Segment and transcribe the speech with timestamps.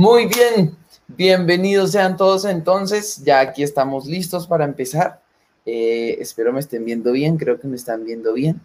[0.00, 0.74] Muy bien,
[1.08, 3.22] bienvenidos sean todos entonces.
[3.22, 5.20] Ya aquí estamos listos para empezar.
[5.66, 8.62] Eh, espero me estén viendo bien, creo que me están viendo bien.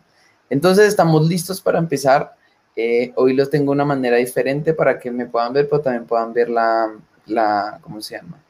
[0.50, 2.38] Entonces estamos listos para empezar.
[2.78, 6.06] Eh, hoy los tengo de una manera diferente para que me puedan ver, pero también
[6.06, 6.96] puedan ver la,
[7.26, 8.42] la ¿cómo se llama?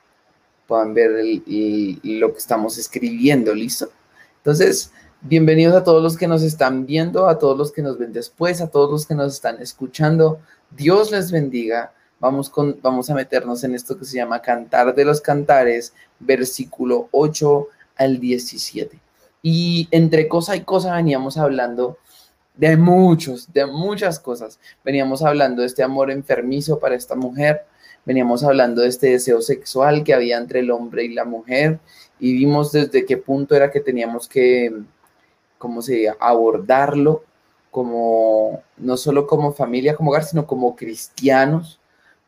[0.68, 3.90] Puedan ver lo que estamos escribiendo, ¿listo?
[4.38, 8.14] Entonces, bienvenidos a todos los que nos están viendo, a todos los que nos ven
[8.14, 10.40] después, a todos los que nos están escuchando.
[10.70, 15.06] Dios les bendiga vamos, con, vamos a meternos en esto que se llama Cantar de
[15.06, 19.00] los Cantares, versículo 8 al 17.
[19.42, 21.98] Y entre cosa y cosa veníamos hablando
[22.56, 24.60] de muchos, de muchas cosas.
[24.84, 27.66] Veníamos hablando de este amor enfermizo para esta mujer,
[28.06, 31.80] veníamos hablando de este deseo sexual que había entre el hombre y la mujer
[32.20, 34.74] y vimos desde qué punto era que teníamos que,
[35.58, 37.24] ¿cómo se abordarlo
[37.72, 41.80] como, no solo como familia, como hogar, sino como cristianos,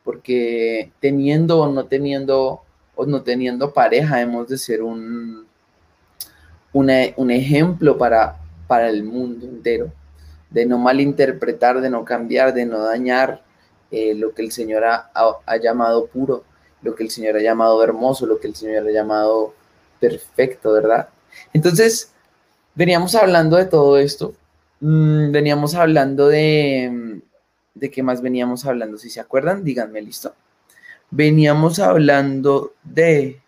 [0.07, 2.61] porque teniendo o no teniendo
[2.95, 5.45] o no teniendo pareja hemos de ser un,
[6.71, 9.91] un ejemplo para, para el mundo entero,
[10.49, 13.41] de no malinterpretar, de no cambiar, de no dañar
[13.91, 16.45] eh, lo que el Señor ha, ha, llamado puro,
[16.83, 19.55] lo que el Señor ha llamado hermoso, lo que el Señor ha llamado
[19.99, 21.09] perfecto, ¿verdad?
[21.51, 22.13] Entonces,
[22.75, 24.33] veníamos hablando de todo esto,
[24.79, 27.19] mm, veníamos hablando de,
[27.79, 28.97] ¿De qué más veníamos hablando?
[28.97, 30.33] Si se acuerdan, díganme, listo.
[31.09, 33.41] Veníamos hablando de...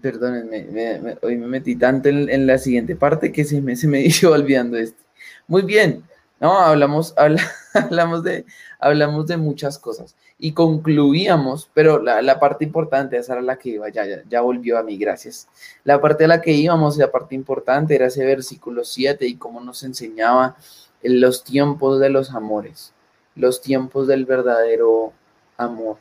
[0.00, 4.30] Perdónenme, hoy me metí tanto en, la siguiente parte que se me, se me hizo
[4.32, 5.02] olvidando esto.
[5.46, 6.02] Muy bien,
[6.42, 7.14] no, hablamos,
[7.74, 8.44] hablamos, de,
[8.80, 13.88] hablamos de muchas cosas y concluíamos, pero la, parte importante, esa era la que iba,
[13.90, 15.46] ya, ya, ya, volvió a mí, gracias.
[15.84, 19.60] La parte a la que íbamos, la parte importante era ese versículo 7 y cómo
[19.60, 20.56] nos enseñaba en
[21.02, 22.92] los tiempos de los amores,
[23.34, 25.12] los tiempos del verdadero
[25.56, 25.96] amor.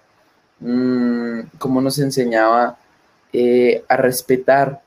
[0.60, 2.78] Mm, como nos enseñaba
[3.34, 4.82] eh, a respetar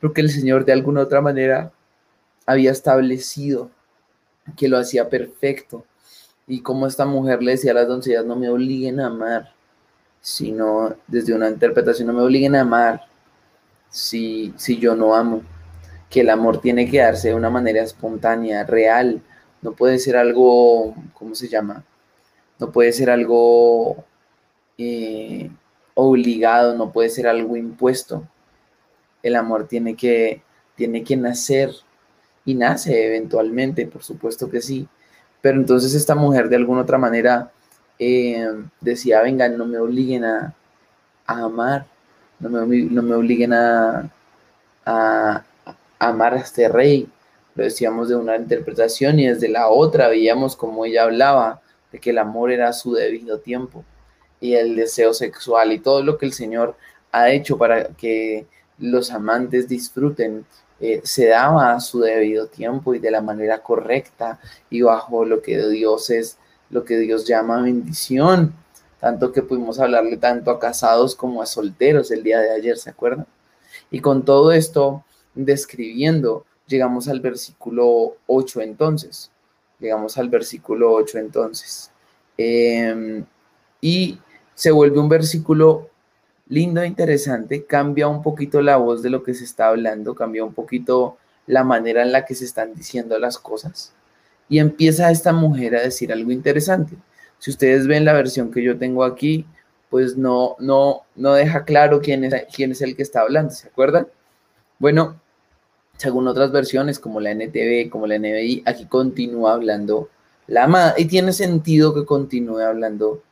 [0.00, 1.72] lo que el Señor de alguna otra manera
[2.46, 3.70] había establecido,
[4.56, 5.84] que lo hacía perfecto.
[6.46, 9.54] Y como esta mujer le decía a las doncellas, no me obliguen a amar,
[10.20, 13.06] sino desde una interpretación, no me obliguen a amar
[13.88, 15.42] si, si yo no amo.
[16.10, 19.22] Que el amor tiene que darse de una manera espontánea, real,
[19.64, 21.82] no puede ser algo, ¿cómo se llama?
[22.60, 24.04] No puede ser algo
[24.76, 25.50] eh,
[25.94, 28.28] obligado, no puede ser algo impuesto.
[29.22, 30.42] El amor tiene que,
[30.76, 31.70] tiene que nacer
[32.44, 34.86] y nace eventualmente, por supuesto que sí.
[35.40, 37.50] Pero entonces esta mujer de alguna otra manera
[37.98, 38.46] eh,
[38.82, 40.54] decía, venga, no me obliguen a,
[41.26, 41.86] amar,
[42.38, 44.10] no me, no me obliguen a,
[44.84, 45.42] a,
[45.98, 47.08] amar a este rey,
[47.54, 52.10] lo decíamos de una interpretación y desde la otra veíamos como ella hablaba de que
[52.10, 53.84] el amor era su debido tiempo
[54.40, 56.76] y el deseo sexual y todo lo que el Señor
[57.12, 58.46] ha hecho para que
[58.78, 60.44] los amantes disfruten
[60.80, 64.40] eh, se daba a su debido tiempo y de la manera correcta
[64.70, 66.36] y bajo lo que Dios es,
[66.70, 68.52] lo que Dios llama bendición.
[69.00, 72.90] Tanto que pudimos hablarle tanto a casados como a solteros el día de ayer, ¿se
[72.90, 73.26] acuerdan?
[73.90, 75.04] Y con todo esto
[75.34, 79.30] describiendo llegamos al versículo 8 entonces.
[79.78, 81.90] Llegamos al versículo 8 entonces.
[82.36, 83.24] Em,
[83.80, 84.18] y
[84.54, 85.90] se vuelve un versículo
[86.48, 90.44] lindo e interesante, cambia un poquito la voz de lo que se está hablando, cambia
[90.44, 91.16] un poquito
[91.46, 93.92] la manera en la que se están diciendo las cosas.
[94.48, 96.96] Y empieza esta mujer a decir algo interesante.
[97.38, 99.46] Si ustedes ven la versión que yo tengo aquí,
[99.90, 103.68] pues no, no, no deja claro quién es, quién es el que está hablando, ¿se
[103.68, 104.08] acuerdan?
[104.78, 105.20] Bueno,
[105.96, 110.08] según otras versiones como la NTV, como la NBI, aquí continúa hablando
[110.46, 110.94] la amada.
[110.96, 113.22] Y tiene sentido que continúe hablando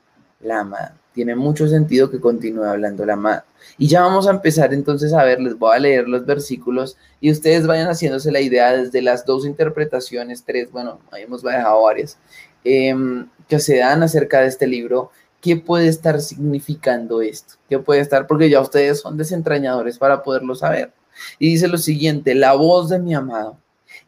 [0.40, 0.96] la amada.
[1.12, 3.44] Tiene mucho sentido que continúe hablando la amada.
[3.76, 7.30] Y ya vamos a empezar entonces a ver, les voy a leer los versículos y
[7.30, 12.18] ustedes vayan haciéndose la idea desde las dos interpretaciones, tres, bueno, ahí hemos dejado varias,
[12.64, 15.10] em, que se dan acerca de este libro.
[15.40, 17.54] ¿Qué puede estar significando esto?
[17.68, 18.26] ¿Qué puede estar?
[18.26, 20.92] Porque ya ustedes son desentrañadores para poderlo saber.
[21.38, 23.58] Y dice lo siguiente, la voz de mi amado.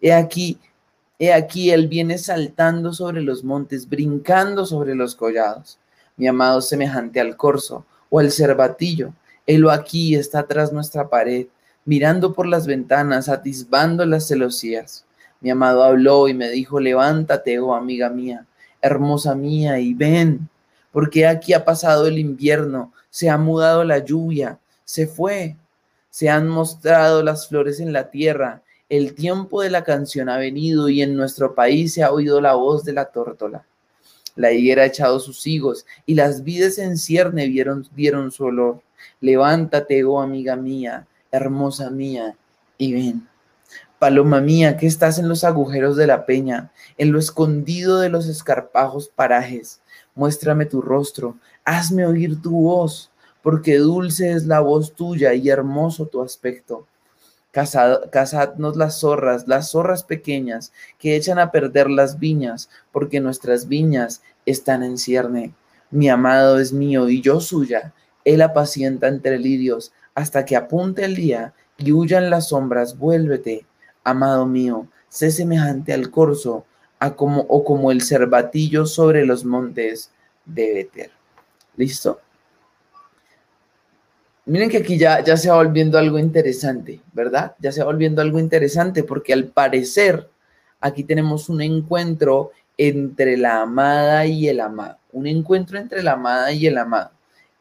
[0.01, 0.59] He aquí,
[1.19, 5.79] he aquí, él viene saltando sobre los montes, brincando sobre los collados.
[6.17, 9.13] Mi amado semejante al corzo o al cervatillo.
[9.47, 11.47] Helo aquí está tras nuestra pared,
[11.85, 15.05] mirando por las ventanas, atisbando las celosías.
[15.41, 18.47] Mi amado habló y me dijo, levántate, oh amiga mía,
[18.81, 20.49] hermosa mía, y ven,
[20.91, 25.57] porque aquí ha pasado el invierno, se ha mudado la lluvia, se fue,
[26.15, 30.89] se han mostrado las flores en la tierra, el tiempo de la canción ha venido
[30.89, 33.67] y en nuestro país se ha oído la voz de la tórtola.
[34.37, 38.81] La higuera ha echado sus higos y las vides en cierne vieron, dieron su olor.
[39.21, 42.37] Levántate, oh amiga mía, hermosa mía,
[42.79, 43.29] y ven.
[43.99, 48.29] Paloma mía, que estás en los agujeros de la peña, en lo escondido de los
[48.29, 49.81] escarpajos parajes.
[50.15, 53.11] Muéstrame tu rostro, hazme oír tu voz,
[53.45, 56.87] porque dulce es la voz tuya y hermoso tu aspecto.
[57.53, 64.23] cazadnos las zorras, las zorras pequeñas, que echan a perder las viñas, porque nuestras viñas
[64.47, 65.53] están en cierne.
[65.91, 67.93] Mi amado es mío y yo suya.
[68.25, 72.99] Él apacienta entre lirios hasta que apunte el día y huyan las sombras.
[72.99, 73.67] Vuélvete,
[74.05, 76.65] amado mío, sé semejante al corzo
[76.99, 80.11] a como, o como el cervatillo sobre los montes
[80.47, 81.11] de Beter.
[81.77, 82.21] ¿Listo?
[84.47, 87.55] Miren que aquí ya, ya se va volviendo algo interesante, ¿verdad?
[87.61, 90.29] Ya se va volviendo algo interesante porque al parecer
[90.81, 94.99] aquí tenemos un encuentro entre la amada y el amado.
[95.13, 97.11] Un encuentro entre la amada y el amado.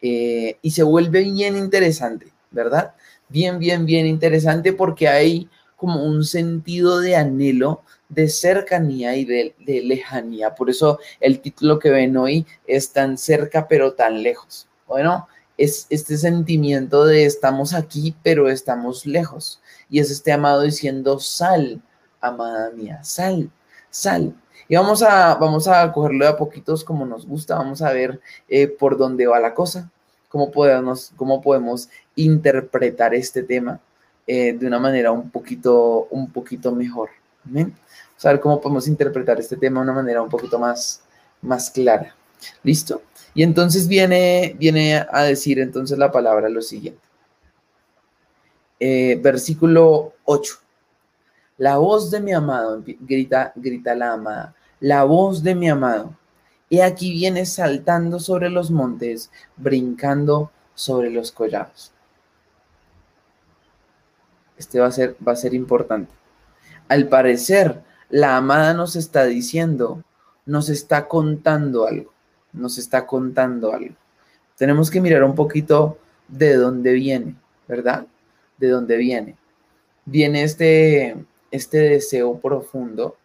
[0.02, 2.94] Eh, y se vuelve bien interesante, ¿verdad?
[3.30, 9.56] Bien, bien, bien interesante porque hay como un sentido de anhelo, de cercanía y de,
[9.66, 10.56] lejanía.
[10.56, 14.68] Por eso el título que ven hoy es tan cerca pero tan lejos.
[14.88, 15.28] Bueno,
[15.58, 19.62] es este sentimiento de estamos aquí pero estamos lejos.
[19.90, 21.82] Y es este amado diciendo, sal,
[22.22, 23.50] amada mía, sal,
[23.90, 24.34] sal.
[24.68, 28.20] Y vamos a, vamos a cogerlo de a poquitos como nos gusta, vamos a ver
[28.48, 29.92] eh, por dónde va la cosa,
[30.30, 33.80] cómo podemos, cómo podemos interpretar este tema
[34.26, 37.10] eh, de una manera un poquito, un poquito mejor.
[37.46, 37.76] ¿Amén?
[38.12, 41.04] Vamos a ver cómo podemos interpretar este tema de una manera un poquito más,
[41.42, 42.16] más clara.
[42.64, 43.02] ¿Listo?
[43.34, 47.02] Y entonces viene, viene a decir entonces la palabra lo siguiente.
[48.80, 50.56] Eh, versículo 8.
[51.58, 56.16] La voz de mi amado, grita, grita la amada, la voz de mi amado.
[56.70, 61.92] Y aquí viene saltando sobre los montes, brincando sobre los collados.
[64.58, 66.12] Este va a ser, va a ser importante.
[66.88, 70.04] Al parecer, la amada nos está diciendo,
[70.46, 72.13] nos está contando algo,
[72.54, 73.96] nos está contando algo.
[74.58, 75.98] Tenemos que mirar un poquito
[76.28, 77.36] de dónde viene,
[77.68, 78.06] ¿verdad?
[78.58, 79.36] De dónde viene.
[80.06, 81.16] Viene este,
[81.52, 83.18] este deseo profundo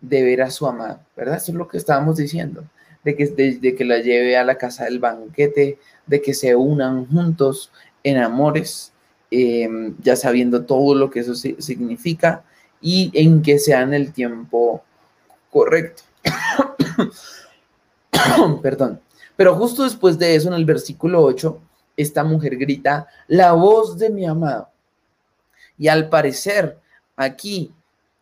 [0.00, 1.36] de ver a su amada, ¿verdad?
[1.36, 2.64] Eso es lo que estábamos diciendo,
[3.04, 7.06] de que, de que la lleve a la casa del banquete, de que se unan
[7.06, 7.72] juntos
[8.04, 8.92] en amores,
[9.30, 12.44] Em, ya sabiendo todo lo que eso significa
[12.80, 14.82] y en que sea en el tiempo
[15.50, 16.02] correcto.
[18.62, 19.00] Perdón.
[19.36, 21.60] Pero justo después de eso, en el versículo 8,
[21.96, 24.68] esta mujer grita, la voz de mi amado.
[25.76, 26.78] Y al parecer,
[27.16, 27.72] aquí,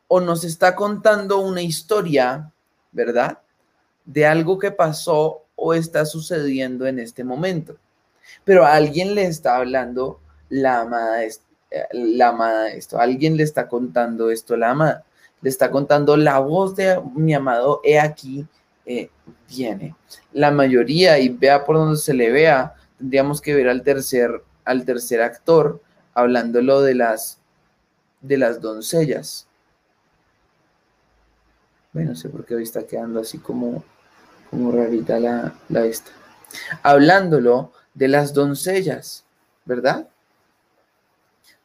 [0.08, 2.50] o nos está contando una historia,
[2.92, 3.38] ¿verdad?
[4.04, 7.76] De algo que pasó o está sucediendo en este momento.
[8.44, 11.32] Pero alguien le está hablando la amada, eh,
[11.92, 12.98] la amada esto.
[12.98, 15.04] Alguien le está contando esto, la amada.
[15.40, 18.46] Le está contando la voz de mi amado, he aquí,
[18.86, 19.10] eh.
[20.32, 24.84] La mayoría, y vea por donde se le vea, tendríamos que ver al tercer, al
[24.84, 25.82] tercer actor
[26.14, 27.38] hablándolo de las,
[28.20, 29.46] de las doncellas.
[31.92, 33.84] Bueno, no sé por qué hoy está quedando así como,
[34.50, 36.10] como rarita la, la esta.
[36.82, 39.24] Hablándolo de las doncellas,
[39.64, 40.08] ¿verdad?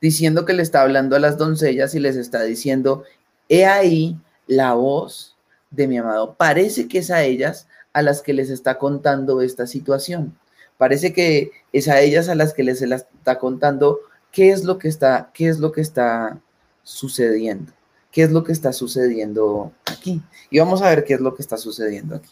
[0.02, 3.04] diciendo que le está hablando a las doncellas y les está diciendo,
[3.48, 5.38] he ahí la voz
[5.72, 6.36] de mi amado.
[6.36, 10.38] Parece que es a ellas a las que les está contando esta situación.
[10.78, 14.00] Parece que es a ellas a las que les está contando
[14.32, 16.40] qué es lo que está, qué es lo que está
[16.84, 17.72] sucediendo.
[18.12, 20.22] ¿Qué es lo que está sucediendo aquí?
[20.50, 22.30] Y vamos a ver qué es lo que está sucediendo aquí.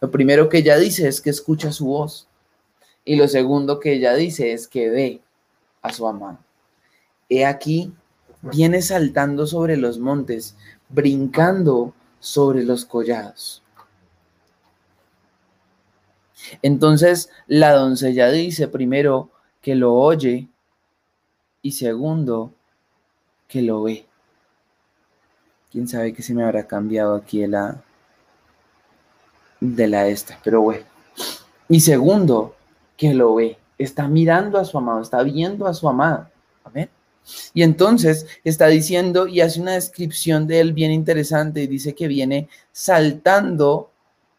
[0.00, 2.28] Lo primero que ella dice es que escucha su voz.
[3.04, 5.20] Y lo segundo que ella dice es que ve
[5.80, 6.38] a su amado.
[7.28, 7.92] He aquí,
[8.42, 10.54] viene saltando sobre los montes,
[10.90, 13.62] brincando sobre los collados.
[16.62, 20.48] Entonces la doncella dice primero que lo oye
[21.62, 22.52] y segundo
[23.48, 24.06] que lo ve.
[25.70, 27.82] Quién sabe que se me habrá cambiado aquí de la
[29.60, 30.84] de la esta, pero bueno.
[31.68, 32.54] Y segundo,
[32.96, 33.58] que lo ve.
[33.78, 36.28] Está mirando a su amado, está viendo a su amado.
[37.54, 42.08] Y entonces está diciendo y hace una descripción de él bien interesante y dice que
[42.08, 43.90] viene saltando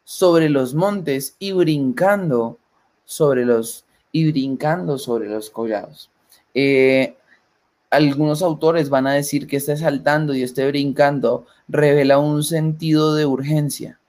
[0.04, 2.58] sobre los montes y brincando
[3.06, 6.10] sobre los y brincando sobre los collados.
[6.54, 7.16] Eh,
[7.90, 13.26] algunos autores van a decir que este saltando y este brincando revela un sentido de
[13.26, 14.00] urgencia.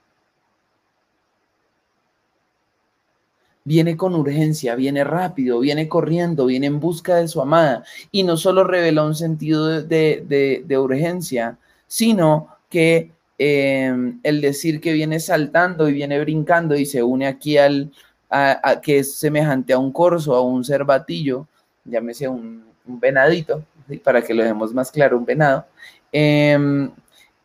[3.64, 7.84] Viene con urgencia, viene rápido, viene corriendo, viene en busca de su amada.
[8.12, 15.18] Y no solo revela un sentido de, urgencia, sino que em, el decir que viene
[15.20, 17.90] saltando y viene brincando y se une aquí al,
[18.30, 21.46] a, que es semejante a un corzo, a un cervatillo,
[21.84, 23.64] llámese un, un venadito,
[24.02, 25.66] para que lo dejemos más claro, un venado,
[26.12, 26.90] em,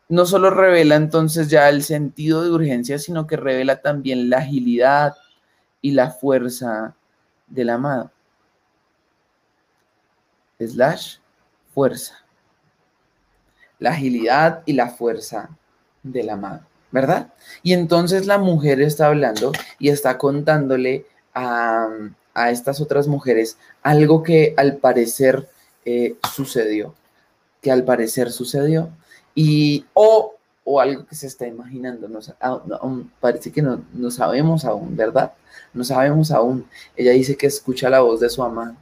[0.08, 5.14] no solo revela entonces ya el sentido de urgencia, sino que revela también la agilidad,
[5.82, 6.94] y la fuerza
[7.46, 8.10] del amado.
[10.58, 11.18] Slash,
[11.74, 12.14] fuerza.
[13.78, 15.50] La agilidad y la fuerza
[16.02, 17.32] del amado, ¿verdad?
[17.62, 21.88] Y entonces la mujer está hablando y está contándole a,
[22.50, 25.48] estas otras mujeres algo que al parecer
[25.84, 26.94] eh, sucedió,
[27.60, 28.90] que al parecer sucedió.
[29.34, 32.08] Y, o o algo que se está imaginando.
[32.08, 32.20] No,
[33.20, 35.32] parece que no, no, sabemos aún, ¿verdad?
[35.72, 36.66] No sabemos aún.
[36.96, 38.76] Ella dice que escucha la voz de su amado.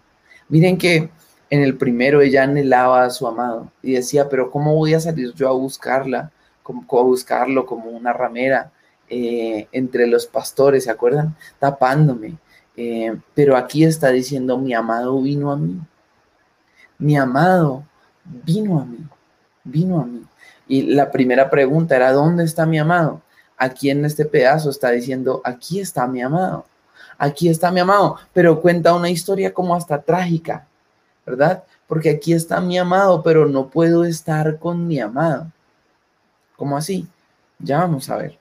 [0.48, 1.10] Miren que
[1.50, 5.32] en el primero ella anhelaba a su amado y decía, pero ¿cómo voy a salir
[5.34, 6.32] yo a buscarla?
[6.62, 8.70] Como, a buscarlo como una ramera
[9.08, 11.34] eh, entre los pastores, ¿se acuerdan?
[11.58, 12.38] Tapándome.
[12.76, 15.80] Eh, pero aquí está diciendo, mi amado vino a mí.
[16.98, 17.84] Mi amado
[18.24, 18.98] vino a mí.
[19.64, 20.27] Vino a mí.
[20.68, 23.22] Y la primera pregunta era, ¿dónde está mi amado?
[23.56, 26.66] Aquí en este pedazo está diciendo, aquí está mi amado,
[27.16, 30.66] aquí está mi amado, pero cuenta una historia como hasta trágica,
[31.26, 31.64] ¿verdad?
[31.88, 35.50] Porque aquí está mi amado, pero no puedo estar con mi amado.
[36.56, 37.08] ¿Cómo así?
[37.58, 38.38] Ya vamos a ver.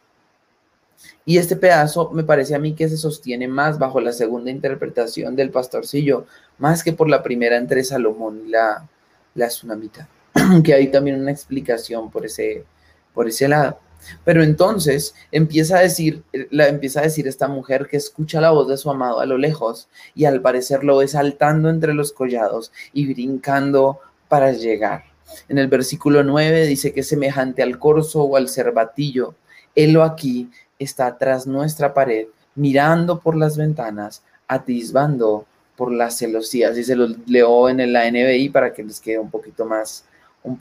[1.25, 5.36] Y este pedazo me parece a mí que se sostiene más bajo la segunda interpretación
[5.36, 6.25] del pastorcillo,
[6.57, 8.88] más que por la primera entre Salomón y la,
[9.36, 10.07] la tsunamita.
[10.63, 12.66] que hay también una explicación por ese,
[13.13, 13.80] por ese lado.
[14.24, 18.68] Pero entonces empieza a decir, la, empieza a decir esta mujer que escucha la voz
[18.68, 22.72] de su amado a lo lejos y al parecer lo ve saltando entre los collados
[22.94, 25.04] y brincando para llegar.
[25.50, 29.36] En el versículo 9 dice que es semejante al corzo o al cervatillo.
[29.75, 30.50] Él aquí
[30.80, 36.77] está tras nuestra pared, mirando por las ventanas, atisbando por las celosías.
[36.77, 40.06] Y se lo leo en la NBI para que les quede un poquito más,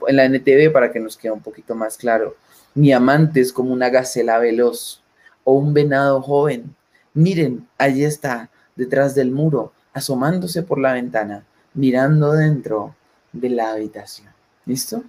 [0.07, 2.35] en la NTV para que nos quede un poquito más claro.
[2.73, 5.01] Mi amante es como una gacela veloz
[5.43, 6.75] o un venado joven.
[7.13, 12.95] Miren, allí está, detrás del muro, asomándose por la ventana, mirando dentro
[13.33, 14.29] de la habitación.
[14.65, 15.03] ¿Listo?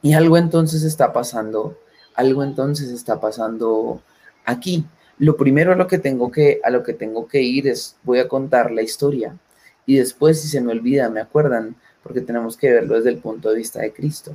[0.00, 1.78] Y algo entonces está pasando,
[2.14, 4.02] algo entonces está pasando
[4.44, 4.84] aquí.
[5.18, 8.18] Lo primero a lo que tengo que, a lo que, tengo que ir es, voy
[8.18, 9.36] a contar la historia.
[9.86, 13.50] Y después, si se me olvida, me acuerdan, porque tenemos que verlo desde el punto
[13.50, 14.34] de vista de Cristo.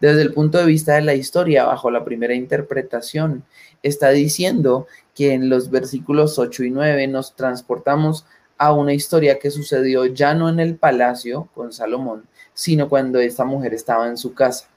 [0.00, 3.44] Desde el punto de vista de la historia, bajo la primera interpretación,
[3.82, 8.26] está diciendo que en los versículos 8 y 9 nos transportamos
[8.58, 13.44] a una historia que sucedió ya no en el palacio con Salomón, sino cuando esta
[13.44, 14.68] mujer estaba en su casa.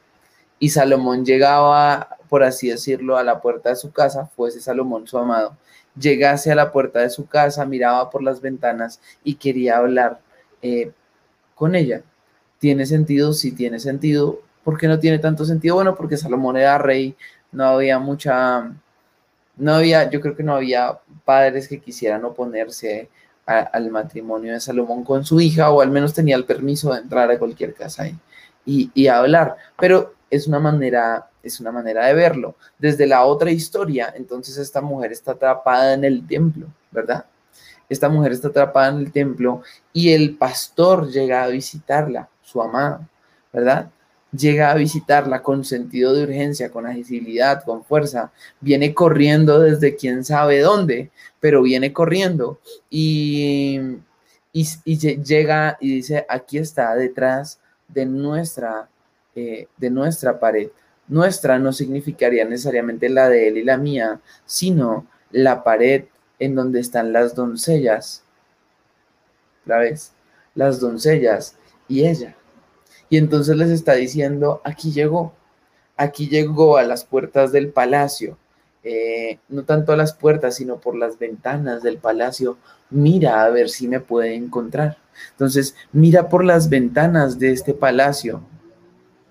[0.59, 5.17] Y Salomón llegaba, por así decirlo, a la puerta de su casa, fuese Salomón su
[5.17, 5.55] amado,
[5.99, 10.19] llegase a la puerta de su casa, miraba por las ventanas y quería hablar
[10.61, 10.91] eh,
[11.55, 12.03] con ella.
[12.59, 13.33] ¿Tiene sentido?
[13.33, 14.41] Sí tiene sentido.
[14.63, 15.75] ¿Por qué no tiene tanto sentido?
[15.75, 17.15] Bueno, porque Salomón era rey,
[17.51, 18.71] no había mucha,
[19.55, 23.09] no había, yo creo que no había padres que quisieran oponerse
[23.45, 27.31] al matrimonio de Salomón con su hija, o al menos tenía el permiso de entrar
[27.31, 28.09] a cualquier casa
[28.65, 29.55] y, y hablar.
[29.79, 32.55] Pero es una manera, es una manera de verlo.
[32.77, 37.25] Desde la otra historia, entonces esta mujer está atrapada en el templo, ¿verdad?
[37.87, 39.61] Esta mujer está atrapada en el templo
[39.93, 43.01] y el pastor llega a visitarla su amado,
[43.51, 43.89] ¿verdad?
[44.31, 48.31] Llega a visitarla con sentido de urgencia, con agilidad, con fuerza.
[48.61, 51.11] Viene corriendo desde quién sabe dónde,
[51.41, 53.79] pero viene corriendo y,
[54.53, 58.87] y, llega y dice, aquí está detrás de nuestra,
[59.35, 60.69] eh, de nuestra pared.
[61.09, 66.05] Nuestra no significaría necesariamente la de él y la mía, sino la pared
[66.39, 68.23] en donde están las doncellas.
[69.65, 70.13] ¿La ves?
[70.55, 71.57] Las doncellas
[71.89, 72.36] y ella.
[73.09, 75.33] Y entonces les está diciendo, aquí llegó,
[75.95, 78.37] aquí llegó a las puertas del palacio,
[78.83, 82.57] eh, no tanto a las puertas, sino por las ventanas del palacio,
[82.89, 84.97] mira a ver si me puede encontrar.
[85.31, 88.41] Entonces, mira por las ventanas de este palacio,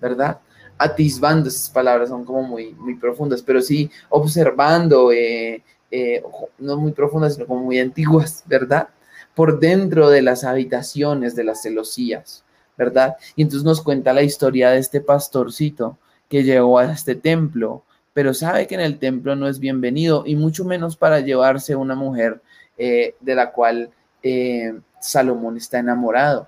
[0.01, 0.39] ¿verdad?
[0.77, 6.23] Atisbando, esas palabras son como muy, muy profundas, pero sí observando, eh, eh,
[6.59, 8.89] no muy profundas, sino como muy antiguas, ¿verdad?
[9.33, 12.43] Por dentro de las habitaciones de las celosías.
[12.77, 13.17] ¿Verdad?
[13.35, 15.97] Y entonces nos cuenta la historia de este pastorcito
[16.29, 20.35] que llegó a este templo, pero sabe que en el templo no es bienvenido y
[20.35, 22.41] mucho menos para llevarse una mujer
[22.77, 23.89] eh, de la cual
[24.23, 26.47] eh, Salomón está enamorado.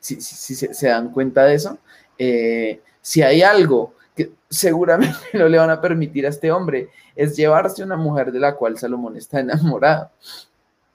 [0.00, 1.78] Si, se, dan cuenta de eso,
[2.16, 7.36] eh, si hay algo que seguramente no le van a permitir a este hombre, es
[7.36, 10.10] llevarse una mujer de la cual Salomón está enamorado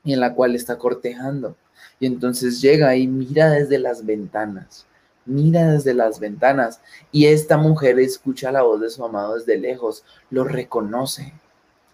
[0.04, 1.56] y en la cual está cortejando.
[2.01, 4.88] Y entonces llega y mira desde las ventanas,
[5.25, 6.81] mira desde las ventanas
[7.12, 11.31] y esta mujer escucha la voz de su amado desde lejos, lo reconoce,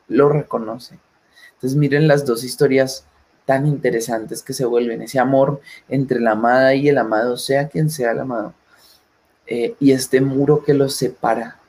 [0.07, 0.97] lo reconoce.
[1.55, 3.03] Entonces miren las dos historias
[3.43, 5.59] tan interesantes que se vuelven, ese amor
[5.89, 8.53] entre la amada y el amado, sea quien sea el amado,
[9.45, 11.59] eh, y este muro que los separa,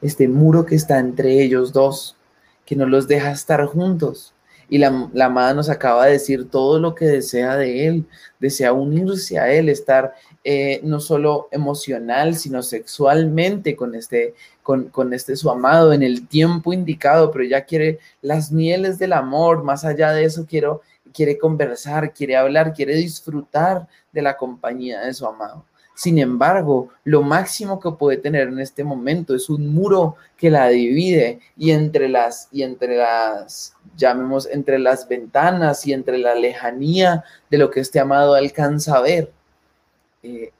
[0.00, 2.16] este muro que está entre ellos dos,
[2.64, 4.32] que no los deja estar juntos.
[4.68, 8.06] Y la, la, amada nos acaba de decir todo lo que desea de él,
[8.40, 10.14] desea unirse a él, estar
[10.48, 16.28] eh, no solo emocional, sino sexualmente con este, con, con, este su amado en el
[16.28, 22.12] tiempo indicado, pero ya quiere las mieles del amor, más allá de eso quiere conversar,
[22.12, 25.64] quiere hablar, quiere disfrutar de la compañía de su amado.
[25.96, 30.68] Sin embargo, lo máximo que puede tener en este momento es un muro que la
[30.68, 37.24] divide y entre las, y entre las, llamemos, entre las ventanas y entre la lejanía
[37.50, 39.32] de lo que este amado alcanza a ver,
[40.22, 40.52] eh,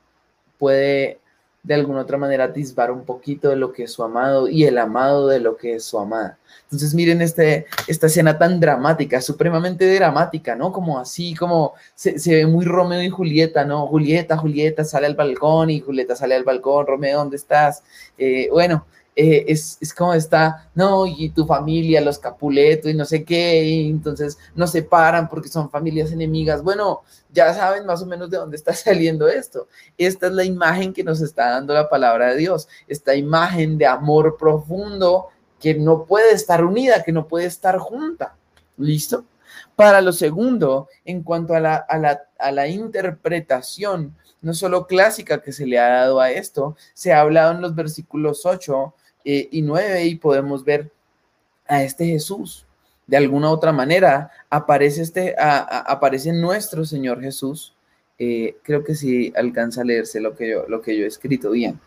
[0.58, 1.18] puede
[1.66, 4.78] de alguna otra manera atisbar un poquito de lo que es su amado y el
[4.78, 6.38] amado de lo que es su amada.
[6.62, 10.70] Entonces miren este, esta escena tan dramática, supremamente dramática, ¿no?
[10.70, 13.88] Como así, como se, ve muy Romeo y Julieta, ¿no?
[13.88, 17.82] Julieta, Julieta sale al balcón y Julieta sale al balcón, Romeo, ¿dónde estás?
[18.16, 18.86] Eh, bueno,
[19.18, 23.88] eh, es, como está, no, y tu familia, los Capuletos y no sé qué, y
[23.88, 26.62] entonces no se paran porque son familias enemigas.
[26.62, 27.00] Bueno,
[27.32, 29.68] ya saben más o menos de dónde está saliendo esto.
[29.96, 33.86] Esta es la imagen que nos está dando la palabra de Dios, esta imagen de
[33.86, 38.36] amor profundo que no puede estar unida, que no puede estar junta.
[38.76, 39.24] ¿Listo?
[39.74, 45.40] Para lo segundo, en cuanto a la, a la, a la interpretación, no solo clásica
[45.40, 48.94] que se le ha dado a esto, se ha hablado en los versículos 8
[49.26, 50.90] eh, y 9 y podemos ver
[51.66, 52.64] a este Jesús.
[53.08, 57.74] De alguna otra manera aparece, este, aparece nuestro Señor Jesús.
[58.18, 61.50] Eh, creo que sí alcanza a leerse lo que yo, lo que yo he escrito
[61.50, 61.80] bien.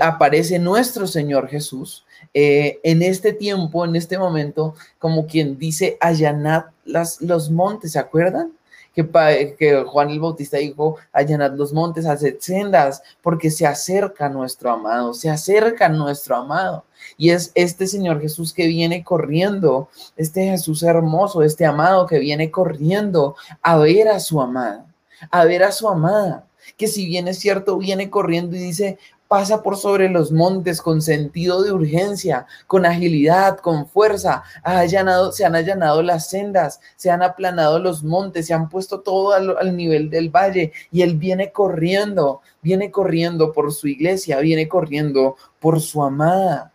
[0.00, 6.64] aparece nuestro Señor Jesús eh, en este tiempo, en este momento, como quien dice, allanad
[6.84, 8.52] las, los montes, ¿se acuerdan?
[8.94, 15.14] Que, Juan el Bautista dijo, allanad los montes, haced sendas, porque se acerca nuestro amado,
[15.14, 16.84] se acerca nuestro amado.
[17.16, 22.50] Y es este Señor Jesús que viene corriendo, este Jesús hermoso, este amado que viene
[22.50, 24.86] corriendo a ver a su amada,
[25.30, 28.98] a ver a su amada, que si bien es cierto, viene corriendo y dice,
[29.34, 34.44] pasa por sobre los montes con sentido de urgencia, con agilidad, con fuerza.
[34.86, 39.56] se han allanado las sendas, se han aplanado los montes, se han puesto todo al,
[39.58, 45.36] al, nivel del valle y él viene corriendo, viene corriendo por su iglesia, viene corriendo
[45.58, 46.72] por su amada.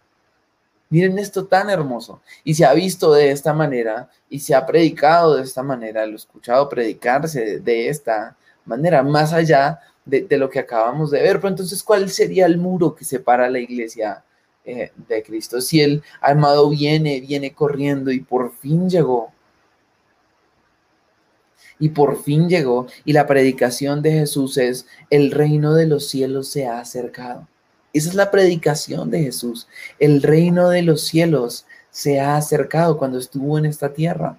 [0.90, 2.22] Miren esto tan hermoso.
[2.44, 6.12] Y se ha visto de esta manera y se ha predicado de esta manera, lo
[6.12, 11.38] he escuchado predicarse de esta manera, más allá de, lo que acabamos de ver.
[11.38, 14.24] Pero entonces, ¿cuál sería el muro que separa la iglesia
[14.66, 15.62] eh, de Cristo?
[15.62, 19.32] Si el amado viene, viene corriendo y por fin llegó.
[21.80, 22.88] Y por fin llegó.
[23.06, 27.48] Y la predicación de Jesús es, el reino de los cielos se ha acercado.
[27.94, 29.68] Esa es la predicación de Jesús.
[29.98, 34.38] El reino de los cielos se ha acercado cuando estuvo en esta tierra.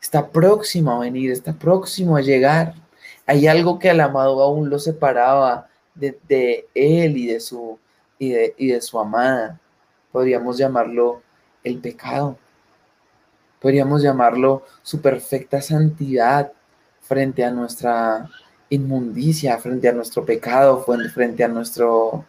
[0.00, 2.74] Está próximo a venir, está próximo a llegar.
[3.26, 7.78] Hay algo que al amado aún lo separaba de, él y de, su,
[8.18, 9.60] y de, y de su amada.
[10.12, 11.22] Podríamos llamarlo
[11.62, 12.36] el pecado.
[13.60, 16.52] Podríamos llamarlo su perfecta santidad
[17.00, 18.28] frente a nuestra
[18.68, 20.84] inmundicia, frente a nuestro pecado,
[21.14, 22.24] frente a nuestro,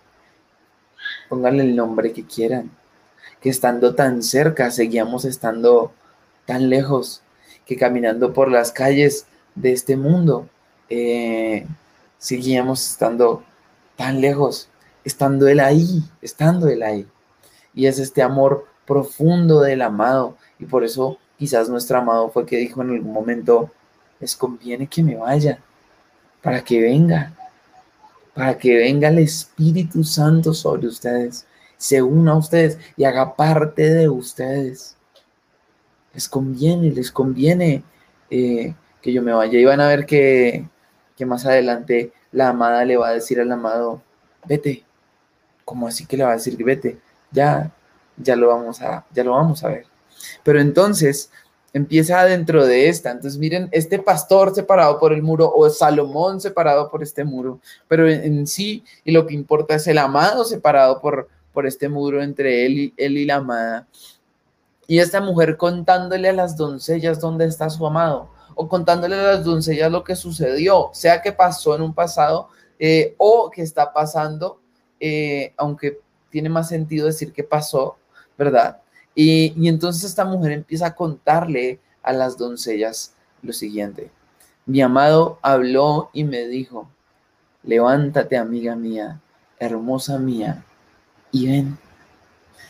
[1.27, 2.71] pónganle el nombre que quieran,
[3.41, 5.91] que estando tan cerca seguíamos estando
[6.45, 7.21] tan lejos,
[7.65, 10.47] que caminando por las calles de este mundo
[10.89, 11.65] eh,
[12.17, 13.43] seguíamos estando
[13.95, 14.69] tan lejos,
[15.03, 17.07] estando Él ahí, estando Él ahí.
[17.73, 20.37] Y es este amor profundo del amado.
[20.59, 23.71] Y por eso quizás nuestro amado fue que dijo en algún momento,
[24.19, 25.59] les conviene que me vaya,
[26.41, 27.33] para que venga,
[28.33, 31.45] para que venga el Espíritu Santo sobre ustedes,
[31.77, 34.95] se una a ustedes y haga parte de ustedes.
[36.13, 37.83] Les conviene, les conviene
[38.29, 39.59] eh, que yo me vaya.
[39.59, 40.67] Y van a ver que
[41.15, 44.01] que más adelante la amada le va a decir al amado,
[44.45, 44.84] vete.
[45.63, 46.99] ¿Cómo así que le va a decir vete?
[47.32, 47.71] Ya,
[48.17, 49.86] ya lo vamos a, ya lo vamos a ver.
[50.43, 51.32] Pero entonces
[51.75, 53.12] empieza dentro de esta.
[53.12, 58.10] Entonces miren, este pastor separado por el muro o Salomón separado por este muro, pero
[58.10, 62.65] en, sí, y lo que importa es el amado separado por, por este muro entre
[62.65, 63.88] él y, él y la amada.
[64.88, 69.43] Y esta mujer contándole a las doncellas dónde está su amado, o contándole a las
[69.43, 74.59] doncellas lo que sucedió, sea que pasó en un pasado eh, o que está pasando,
[74.99, 77.97] eh, aunque tiene más sentido decir que pasó,
[78.37, 78.81] ¿verdad?
[79.13, 84.11] Y, entonces esta mujer empieza a contarle a las doncellas lo siguiente.
[84.65, 86.89] Mi amado habló y me dijo,
[87.63, 89.21] levántate amiga mía,
[89.59, 90.65] hermosa mía,
[91.31, 91.77] y ven.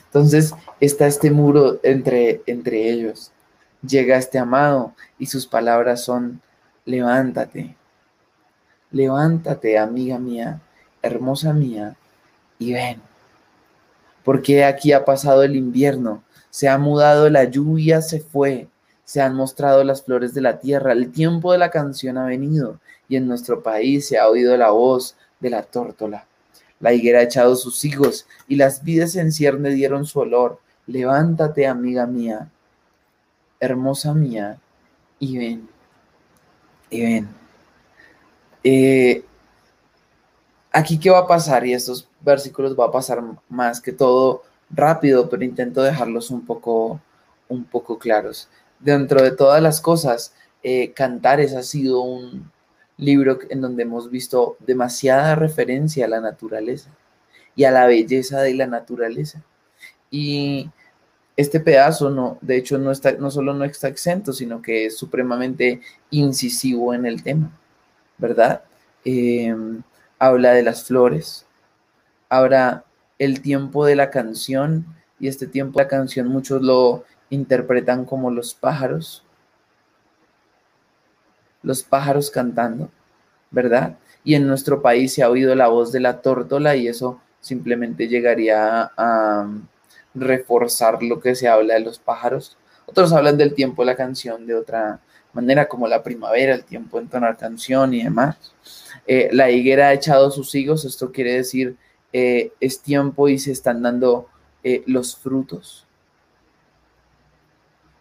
[0.05, 3.31] Entonces está este muro entre, entre ellos.
[3.81, 6.41] Llega este amado y sus palabras son,
[6.85, 7.75] levántate,
[8.91, 10.61] levántate amiga mía,
[11.01, 11.95] hermosa mía,
[12.59, 13.01] y ven.
[14.23, 16.23] Porque aquí ha pasado el invierno
[16.55, 18.69] se ha mudado la lluvia, se fue,
[19.03, 22.79] se han mostrado las flores de la tierra, el tiempo de la canción ha venido
[23.09, 26.27] y en nuestro país se ha oído la voz de la tórtola.
[26.79, 30.61] La higuera ha echado sus higos y las vides en cierne dieron su olor.
[30.87, 32.47] Levántate, amiga mía,
[33.59, 34.59] hermosa mía,
[35.19, 35.69] y ven,
[36.89, 37.29] y ven.
[38.63, 39.23] Eh,
[40.71, 41.65] aquí, ¿qué va a pasar?
[41.65, 46.99] Y estos versículos va a pasar más que todo rápido, pero intento dejarlos un poco,
[47.47, 48.49] un poco claros.
[48.79, 52.51] Dentro de todas las cosas, eh, Cantares ha sido un
[52.97, 56.89] libro en donde hemos visto demasiada referencia a la naturaleza
[57.55, 59.43] y a la belleza de la naturaleza.
[60.09, 60.69] Y
[61.37, 64.97] este pedazo, no, de hecho, no, está, no solo no está exento, sino que es
[64.97, 67.51] supremamente incisivo en el tema,
[68.17, 68.63] ¿verdad?
[69.03, 69.81] Em,
[70.17, 71.45] habla de las flores,
[72.29, 72.85] habla
[73.19, 74.85] el tiempo de la canción
[75.19, 79.23] y este tiempo de la canción muchos lo interpretan como los pájaros,
[81.63, 82.89] los pájaros cantando,
[83.51, 83.97] ¿verdad?
[84.23, 88.07] Y en nuestro país se ha oído la voz de la tórtola y eso simplemente
[88.07, 89.47] llegaría a
[90.15, 92.57] reforzar lo que se habla de los pájaros.
[92.85, 94.99] Otros hablan del tiempo de la canción de otra
[95.33, 98.37] manera, como la primavera, el tiempo de entonar canción y demás.
[99.05, 101.75] Eh, la higuera ha echado sus higos, esto quiere decir
[102.17, 104.29] eh, es tiempo y se están dando
[104.63, 105.85] eh, los frutos,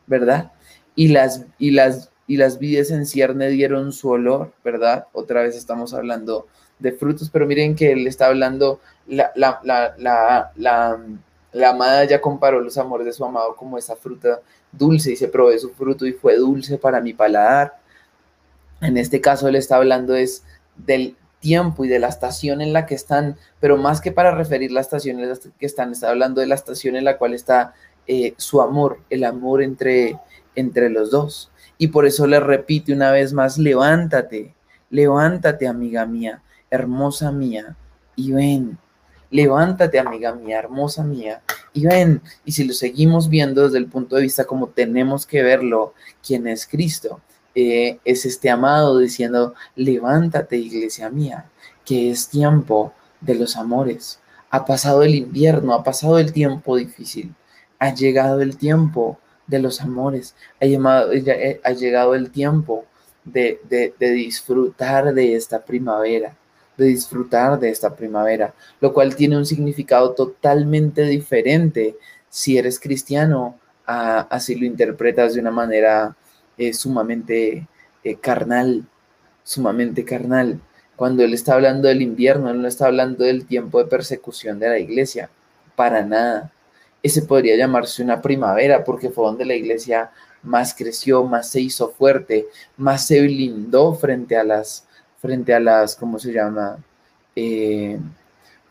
[0.06, 0.52] ¿verdad?
[0.94, 5.08] Y las, y las, y las vides en cierne dieron su olor, ¿verdad?
[5.12, 6.46] Otra vez estamos hablando
[6.78, 11.00] de frutos, pero miren que él está hablando, la, la, la, la,
[11.62, 14.40] amada ya comparó los amores de su amado como esa fruta
[14.72, 17.78] dulce y se probé su fruto y fue dulce para mi paladar.
[18.80, 20.44] En este caso él está hablando es
[20.76, 24.72] del, tiempo y de la estación en la que están, pero más que para referir
[24.72, 27.74] la estación en la que están, está hablando de la estación en la cual está
[28.06, 30.18] eh, su amor, el amor entre,
[30.54, 31.50] entre los dos.
[31.76, 34.54] Y por eso le repite una vez más, levántate,
[34.88, 37.76] levántate amiga mía, hermosa mía,
[38.16, 38.78] y ven,
[39.34, 41.42] levántate amiga mía, hermosa mía,
[41.72, 45.42] y ven, y si lo seguimos viendo desde el punto de vista como tenemos que
[45.42, 45.92] verlo,
[46.24, 47.20] quién es Cristo,
[47.56, 51.46] eh, es este amado diciendo, levántate iglesia mía,
[51.84, 54.20] que es tiempo de los amores.
[54.50, 57.34] Ha pasado el invierno, ha pasado el tiempo difícil,
[57.80, 59.18] ha llegado el tiempo
[59.48, 62.84] de los amores, ha, eh, ha llegado el tiempo
[63.24, 66.36] de, de disfrutar de esta primavera,
[66.76, 71.96] de disfrutar de esta primavera, lo cual tiene un significado totalmente diferente
[72.28, 76.16] si eres cristiano, así lo interpretas de una manera
[76.56, 77.68] es sumamente
[78.02, 78.84] eh, carnal,
[79.44, 80.60] sumamente carnal.
[80.96, 84.68] Cuando él está hablando del invierno, él no está hablando del tiempo de persecución de
[84.68, 85.30] la iglesia,
[85.76, 86.52] para nada.
[87.02, 90.10] Ese podría llamarse una primavera porque fue donde la iglesia
[90.42, 94.83] más creció, más se hizo fuerte, más se blindó frente a las,
[95.24, 96.76] frente a las, ¿cómo se llama?
[97.34, 97.98] Eh,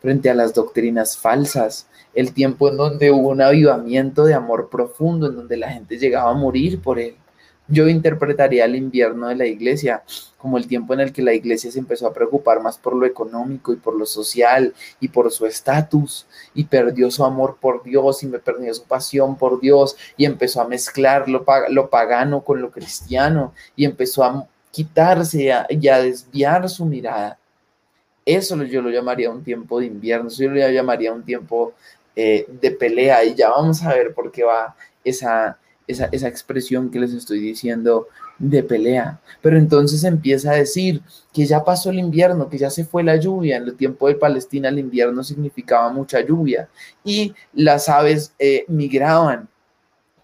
[0.00, 5.26] frente a las doctrinas falsas, el tiempo en donde hubo un avivamiento de amor profundo,
[5.26, 7.16] en donde la gente llegaba a morir por él.
[7.66, 10.04] Yo interpretaría el invierno de la iglesia
[10.38, 13.04] como el tiempo en el que la iglesia se empezó a preocupar más por lo
[13.04, 18.22] económico y por lo social y por su estatus y perdió su amor por Dios
[18.22, 22.60] y me perdió su pasión por Dios y empezó a mezclar lo, lo pagano con
[22.60, 27.38] lo cristiano y empezó a quitarse y a desviar su mirada.
[28.26, 31.74] Eso yo lo llamaría un tiempo de invierno, yo lo llamaría un tiempo
[32.16, 36.98] eh, de pelea y ya vamos a ver por qué va esa, esa, expresión que
[36.98, 38.08] les estoy diciendo
[38.38, 39.20] de pelea.
[39.40, 43.16] Pero entonces empieza a decir que ya pasó el invierno, que ya se fue la
[43.16, 43.58] lluvia.
[43.58, 46.68] En el tiempo de Palestina el invierno significaba mucha lluvia
[47.04, 49.48] y las aves eh, migraban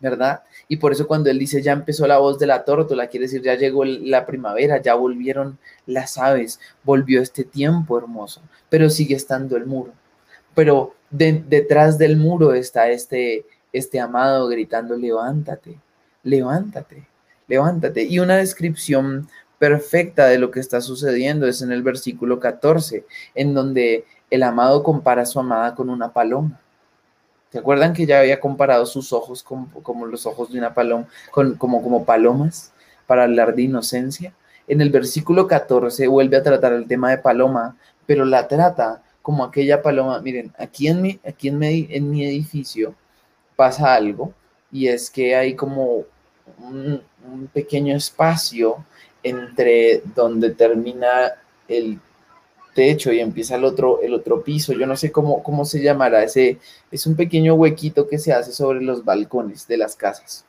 [0.01, 0.43] ¿verdad?
[0.71, 3.43] Y por eso cuando él dice, ya empezó la voz de la tórtola, quiere decir,
[3.43, 9.57] ya llegó la primavera, ya volvieron las aves, volvió este tiempo hermoso, pero sigue estando
[9.57, 9.93] el muro.
[10.55, 15.81] Pero detrás del muro está este, este amado gritando, levántate,
[16.23, 17.05] levántate,
[17.49, 18.05] levántate.
[18.05, 19.29] Y una descripción
[19.59, 23.05] perfecta de lo que está sucediendo es en el versículo 14,
[23.35, 26.61] en donde el amado compara a su amada con una paloma.
[27.51, 31.07] ¿Se acuerdan que ya había comparado sus ojos como, como los ojos de una paloma,
[31.31, 32.73] con, como, como palomas
[33.07, 34.33] para hablar de inocencia?
[34.69, 39.45] En el versículo 14 vuelve a tratar el tema de paloma, pero la trata como
[39.45, 40.21] aquella paloma.
[40.21, 42.95] Miren, aquí en mi, aquí en mi, en mi edificio
[43.57, 44.33] pasa algo
[44.71, 46.05] y es que hay como
[46.59, 47.03] un
[47.53, 48.85] pequeño espacio
[49.23, 51.35] entre donde termina
[51.69, 51.99] el
[52.75, 54.73] techo y empieza el otro, el otro piso.
[54.73, 56.23] Yo no sé cómo, cómo se llamará.
[56.23, 56.59] Ese,
[56.91, 60.45] es un pequeño huequito que se hace sobre los balcones de las casas.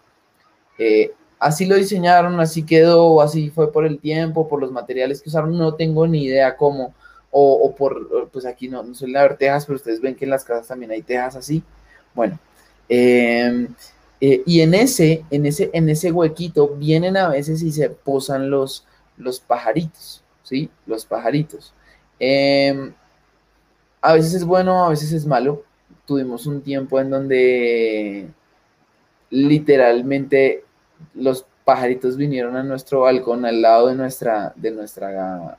[0.78, 5.30] Eh, así lo diseñaron, así quedó, así fue por el tiempo, por los materiales que
[5.30, 5.58] usaron.
[5.58, 6.94] No tengo ni idea cómo.
[7.34, 10.44] O, por, pues aquí no, no suelen haber tejas, pero ustedes ven que en las
[10.44, 11.64] casas también hay tejas así.
[12.14, 12.38] Bueno,
[12.90, 13.74] em,
[14.20, 18.50] eh, y en ese, en, ese, en ese huequito vienen a veces y se posan
[18.50, 18.86] los,
[19.18, 20.70] los pajaritos, ¿sí?
[20.86, 21.74] Los pajaritos.
[22.24, 22.94] Em,
[24.00, 25.64] a veces es bueno, a veces es malo.
[26.06, 28.28] Tuvimos un tiempo en donde
[29.32, 30.64] literalmente
[31.16, 35.58] los pajaritos vinieron a nuestro balcón al lado de nuestra, de nuestra,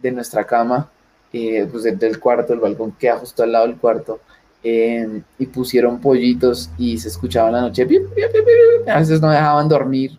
[0.00, 0.88] de nuestra cama,
[1.32, 4.20] eh, pues del cuarto, el balcón queda justo al lado del cuarto,
[4.62, 7.82] em, y pusieron pollitos y se escuchaba la noche,
[8.86, 10.16] a veces no dejaban dormir,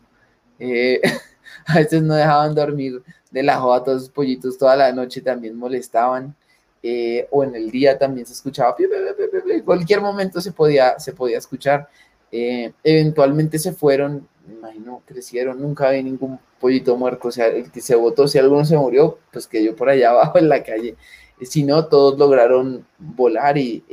[0.59, 0.99] eh,
[1.67, 3.01] a veces no dejaban dormir
[3.33, 6.35] de la joda, todos los pollitos toda la noche también molestaban,
[6.83, 11.39] eh, o en el día también se escuchaba, en cualquier momento se podía, se podía
[11.39, 11.89] escuchar.
[12.31, 17.71] Eh, eventualmente se fueron, me imagino, crecieron, nunca vi ningún pollito muerto, o sea, el
[17.71, 20.63] que se votó, si alguno se murió, pues que yo por allá abajo en la
[20.63, 20.95] calle,
[21.41, 23.83] si no, todos lograron volar y,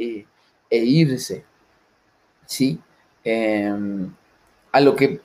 [0.70, 1.44] e irse,
[2.46, 2.78] ¿sí?
[3.24, 4.12] Em,
[4.72, 5.20] a lo que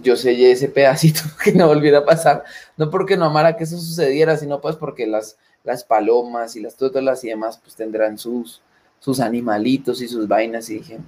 [0.00, 2.44] yo sellé ese pedacito que no volviera a pasar,
[2.76, 6.76] no porque no amara que eso sucediera, sino pues porque las, las palomas y las
[6.76, 8.60] tótolas y demás pues tendrán sus,
[8.98, 10.98] sus animalitos y sus vainas y dije,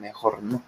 [0.00, 0.62] mejor no.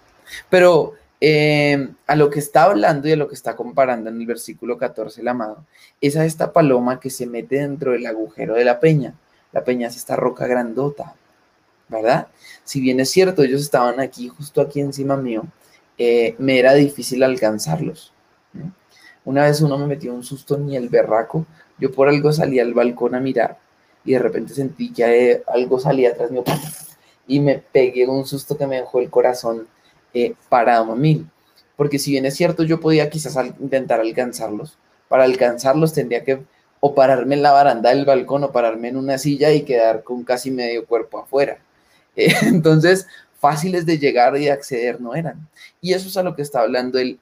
[0.49, 4.25] Pero eh, a lo que está hablando y a lo que está comparando en el
[4.25, 5.65] versículo 14 el amado,
[6.01, 9.15] es a esta paloma que se mete dentro del agujero de la peña.
[9.51, 11.15] La peña es esta roca grandota,
[11.87, 12.27] ¿verdad?
[12.63, 15.43] Si bien es cierto, ellos estaban aquí, justo aquí encima mío,
[15.99, 18.13] eh, me era difícil alcanzarlos.
[19.25, 21.45] Una vez uno me metió un susto ni el berraco,
[21.77, 23.59] yo por algo salí al balcón a mirar
[24.03, 26.43] y de repente sentí que algo salía atrás mío
[27.27, 29.67] y me pegué un susto que me dejó el corazón
[30.13, 31.29] eh, parado a mil.
[31.75, 34.77] Porque si bien es cierto, yo podía quizás intentar alcanzarlos.
[35.07, 36.41] Para alcanzarlos tendría que
[36.79, 40.23] o pararme en la baranda del balcón o pararme en una silla y quedar con
[40.23, 41.59] casi medio cuerpo afuera.
[42.15, 43.07] entonces,
[43.39, 45.47] fáciles de llegar y de acceder no eran.
[45.81, 47.19] Y eso es a lo que está hablando el,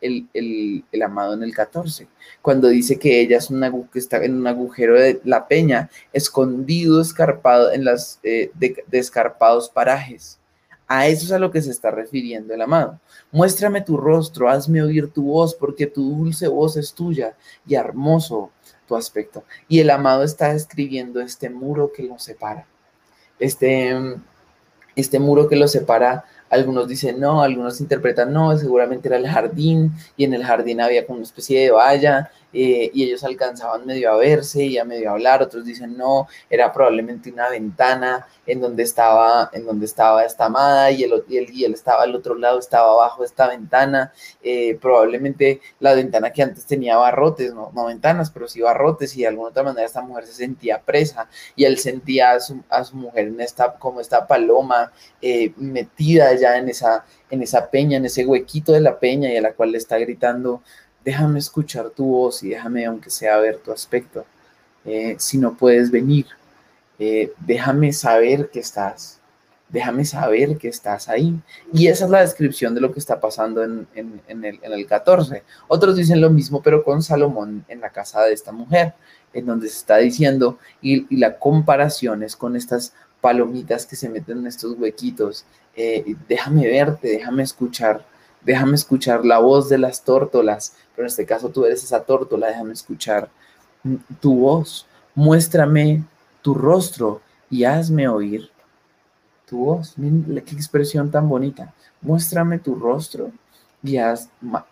[1.03, 2.07] amado en el 14,
[2.41, 7.01] cuando dice que ella es una, que está en un agujero de la peña, escondido,
[7.01, 10.39] escarpado en las eh, de, escarpados parajes.
[10.87, 12.99] A eso es a lo que se está refiriendo el amado.
[13.31, 17.35] Muéstrame tu rostro, hazme oír tu voz, porque tu dulce voz es tuya
[17.67, 18.51] y hermoso
[18.87, 19.43] tu aspecto.
[19.67, 22.65] Y el amado está escribiendo este muro que lo separa.
[23.37, 23.93] Este,
[24.97, 29.93] este muro que lo separa, algunos dicen no, algunos interpretan no, seguramente era el jardín
[30.17, 34.11] y en el jardín había como una especie de valla eh, y ellos alcanzaban medio
[34.11, 38.61] a verse y a medio a hablar, otros dicen no, era probablemente una ventana en
[38.61, 42.59] donde estaba, en donde estaba esta amada y él, y él, estaba al otro lado,
[42.59, 48.31] estaba abajo esta ventana, eh, probablemente la ventana que antes tenía barrotes, no, no, ventanas,
[48.31, 51.77] pero sí barrotes y de alguna otra manera esta mujer se sentía presa y él
[51.77, 56.69] sentía a su, a su mujer en esta, como esta paloma eh, metida ya en
[56.69, 59.77] esa, en esa peña, en ese huequito de la peña y a la cual le
[59.77, 60.61] está gritando,
[61.07, 64.25] déjame escuchar tu voz y déjame, aunque sea, ver tu aspecto.
[64.83, 66.25] Eh, si no puedes venir,
[66.99, 69.21] eh, déjame saber que estás,
[69.69, 71.33] déjame saber que estás ahí.
[71.71, 73.87] Y esa es la descripción de lo que está pasando en,
[74.27, 75.43] el, 14.
[75.69, 78.93] Otros dicen lo mismo, pero con Salomón en la casa de esta mujer,
[79.31, 82.91] en donde se está diciendo, y, la comparación es con estas
[83.21, 85.45] palomitas que se meten en estos huequitos.
[85.73, 88.03] Eh, déjame verte, déjame escuchar
[88.47, 92.47] déjame escuchar la voz de las tórtolas, pero en este caso tú eres esa tórtola,
[92.47, 93.29] déjame escuchar
[94.19, 96.03] tu voz, muéstrame
[96.41, 98.49] tu rostro y hazme oír
[99.47, 99.95] tu voz.
[99.95, 101.71] Miren qué expresión tan bonita.
[102.01, 103.31] Muéstrame tu rostro
[103.83, 103.97] y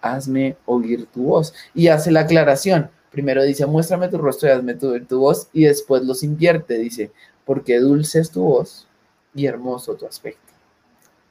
[0.02, 1.54] hazme oír tu voz.
[1.76, 2.90] Y hace la aclaración.
[3.12, 5.48] Primero dice, muéstrame tu rostro y hazme tu, tu voz.
[5.54, 6.80] Y después los invierte.
[6.80, 7.12] Dice,
[7.46, 8.88] porque dulce es tu voz
[9.36, 10.42] y hermoso tu aspecto.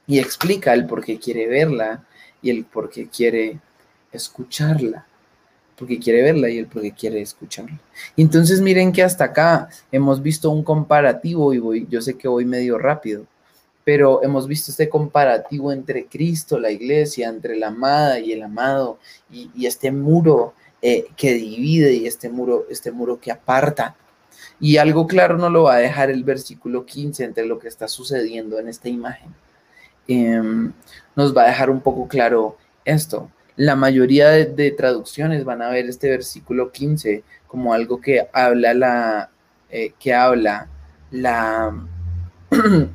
[0.07, 2.05] Y explica el por qué quiere verla
[2.41, 3.59] y el por qué quiere
[4.11, 5.05] escucharla.
[5.77, 7.79] Porque quiere verla y el por qué quiere escucharla.
[8.15, 12.29] Y entonces miren que hasta acá hemos visto un comparativo y voy, yo sé que
[12.29, 13.25] voy medio rápido,
[13.83, 18.99] pero hemos visto este comparativo entre Cristo, la iglesia, entre la amada y el amado,
[19.29, 23.95] y, este muro eh, que divide y este muro, este muro que aparta.
[24.59, 27.87] Y algo claro no lo va a dejar el versículo 15 entre lo que está
[27.87, 29.33] sucediendo en esta imagen.
[30.07, 30.71] Em,
[31.15, 33.29] nos va a dejar un poco claro esto.
[33.57, 39.29] La mayoría de, traducciones van a ver este versículo 15 como algo que habla la,
[39.69, 40.67] eh, que habla
[41.11, 41.73] la,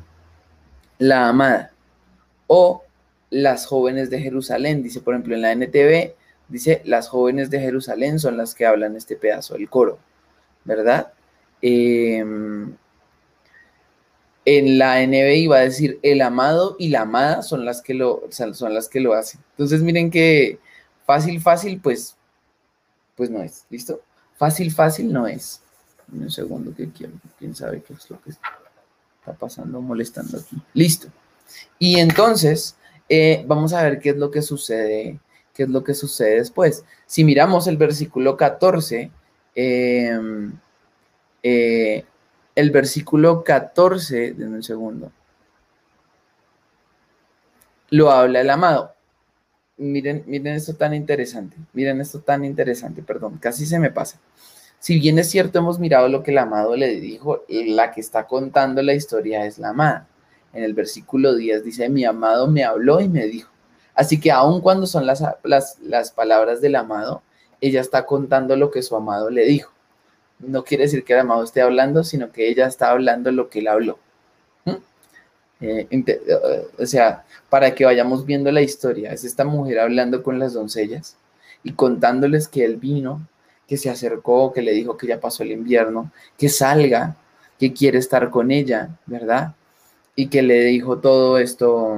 [0.99, 1.71] la amada
[2.47, 2.83] o
[3.31, 4.83] las jóvenes de Jerusalén.
[4.83, 6.13] Dice, por ejemplo, en la NTV,
[6.47, 9.97] dice, las jóvenes de Jerusalén son las que hablan este pedazo del coro,
[10.65, 11.13] ¿verdad?
[11.61, 12.75] Em,
[14.45, 18.23] en la NBI va a decir el amado y la amada son las que lo,
[18.31, 19.39] son las que lo hacen.
[19.51, 20.59] Entonces miren que
[21.05, 22.15] fácil, fácil, pues,
[23.15, 24.01] pues no es, ¿listo?
[24.35, 25.61] Fácil, fácil no es.
[26.11, 30.61] Un segundo que quiero, quién sabe qué es lo que está pasando, molestando aquí.
[30.73, 31.07] Listo.
[31.77, 32.75] Y entonces,
[33.07, 35.19] eh, vamos a ver qué es lo que sucede,
[35.53, 36.83] qué es lo que sucede después.
[37.05, 39.11] Si miramos el versículo 14,
[39.55, 40.19] eh,
[41.43, 42.05] eh,
[42.55, 45.11] el versículo 14, denme un segundo,
[47.89, 48.93] lo habla el amado.
[49.77, 54.19] Miren, miren esto tan interesante, miren esto tan interesante, perdón, casi se me pasa.
[54.79, 58.27] Si bien es cierto, hemos mirado lo que el amado le dijo, la que está
[58.27, 60.07] contando la historia es la amada.
[60.53, 63.51] En el versículo 10 dice, mi amado me habló y me dijo.
[63.93, 67.21] Así que aun cuando son las, las, las palabras del amado,
[67.61, 69.71] ella está contando lo que su amado le dijo
[70.41, 73.59] no quiere decir que el amado esté hablando, sino que ella está hablando lo que
[73.59, 73.99] él habló.
[74.65, 74.71] ¿Mm?
[75.61, 80.39] Eh, eh, o sea, para que vayamos viendo la historia, es esta mujer hablando con
[80.39, 81.17] las doncellas
[81.63, 83.27] y contándoles que él vino,
[83.67, 87.15] que se acercó, que le dijo que ya pasó el invierno, que salga,
[87.59, 89.55] que quiere estar con ella, ¿verdad?
[90.15, 91.97] Y que le dijo todo esto,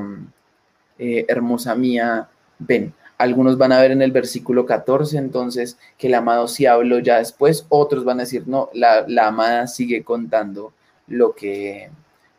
[0.99, 2.29] eh, hermosa mía,
[2.59, 2.93] ven,
[3.23, 7.19] algunos van a ver en el versículo 14 entonces que el amado sí habló ya
[7.19, 10.73] después, otros van a decir, no, la, amada sigue contando
[11.07, 11.89] lo que,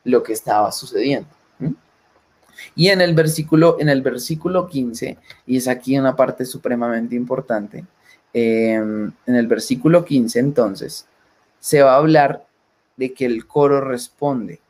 [0.05, 1.29] lo que estaba sucediendo.
[2.77, 5.16] Y en el versículo, en el versículo 15,
[5.47, 7.85] y es aquí una parte supremamente importante,
[8.35, 11.07] em, en el versículo 15 entonces,
[11.61, 12.47] se va a hablar
[12.97, 14.61] de que el coro responde.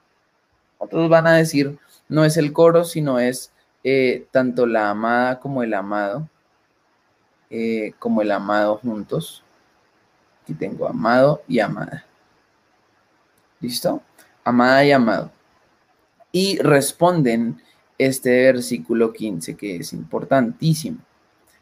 [0.79, 1.77] Otros van a decir,
[2.09, 3.51] no es el coro, sino es
[3.85, 6.29] eh, tanto la amada como el amado,
[7.51, 9.45] eh, como el amado juntos.
[10.43, 12.07] Aquí tengo amado y amada.
[13.61, 14.03] ¿Listo?
[14.43, 15.31] Amada y amado.
[16.33, 17.63] Y responden
[17.99, 20.99] este versículo 15 que es importantísimo.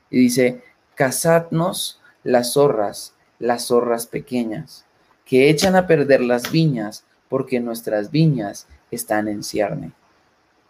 [0.08, 0.62] Y dice,
[0.94, 4.84] casadnos las zorras, las zorras pequeñas,
[5.24, 9.92] que echan a perder las viñas porque nuestras viñas están en cierne.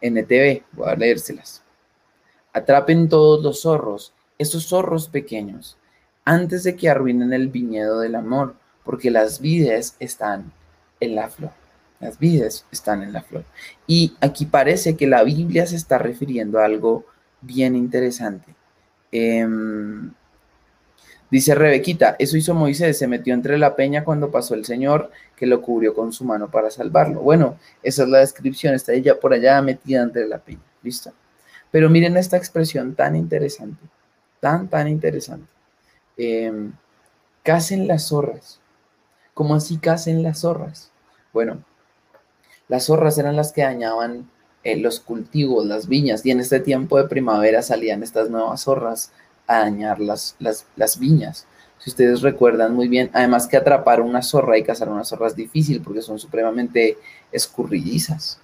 [0.02, 1.62] NTV, voy a leérselas.
[2.52, 5.78] Atrapen todos los zorros, esos zorros pequeños,
[6.24, 10.52] antes de que arruinen el viñedo del amor, porque las vides están
[11.00, 11.52] en la flor.
[12.00, 13.44] Las vides están en la flor.
[13.86, 17.06] Y aquí parece que la Biblia se está refiriendo a algo
[17.40, 18.54] bien interesante.
[19.12, 20.12] Em,
[21.32, 25.46] dice Rebequita, eso hizo Moisés, se metió entre la peña cuando pasó el Señor, que
[25.46, 27.20] lo cubrió con su mano para salvarlo.
[27.22, 30.60] Bueno, esa es la descripción, está ella por allá metida entre la peña.
[30.82, 31.10] ¿Listo?
[31.70, 33.82] Pero miren esta expresión tan interesante,
[34.40, 35.46] tan, tan interesante.
[36.18, 36.52] Eh,
[37.42, 38.60] casen las zorras.
[39.32, 40.90] ¿Cómo así casen las zorras?
[41.32, 41.64] Bueno,
[42.68, 44.28] las zorras eran las que dañaban
[44.64, 49.12] eh, los cultivos, las viñas, y en este tiempo de primavera salían estas nuevas zorras
[49.60, 51.46] dañar las, las, las viñas.
[51.78, 55.34] Si ustedes recuerdan muy bien, además que atrapar una zorra y cazar una zorra es
[55.34, 56.96] difícil porque son supremamente
[57.32, 58.38] escurridizas.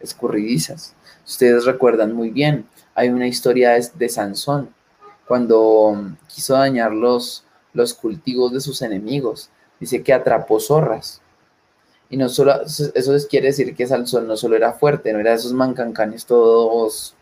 [0.00, 0.94] Escurridizas.
[1.24, 4.70] Ustedes recuerdan muy bien, hay una historia de, Sansón
[5.28, 9.48] cuando quiso dañar los, los cultivos de sus enemigos.
[9.78, 11.20] Dice que atrapó zorras.
[12.10, 15.52] Y no solo, eso quiere decir que Sansón no solo era fuerte, no era esos
[15.52, 17.14] mancancanes todos,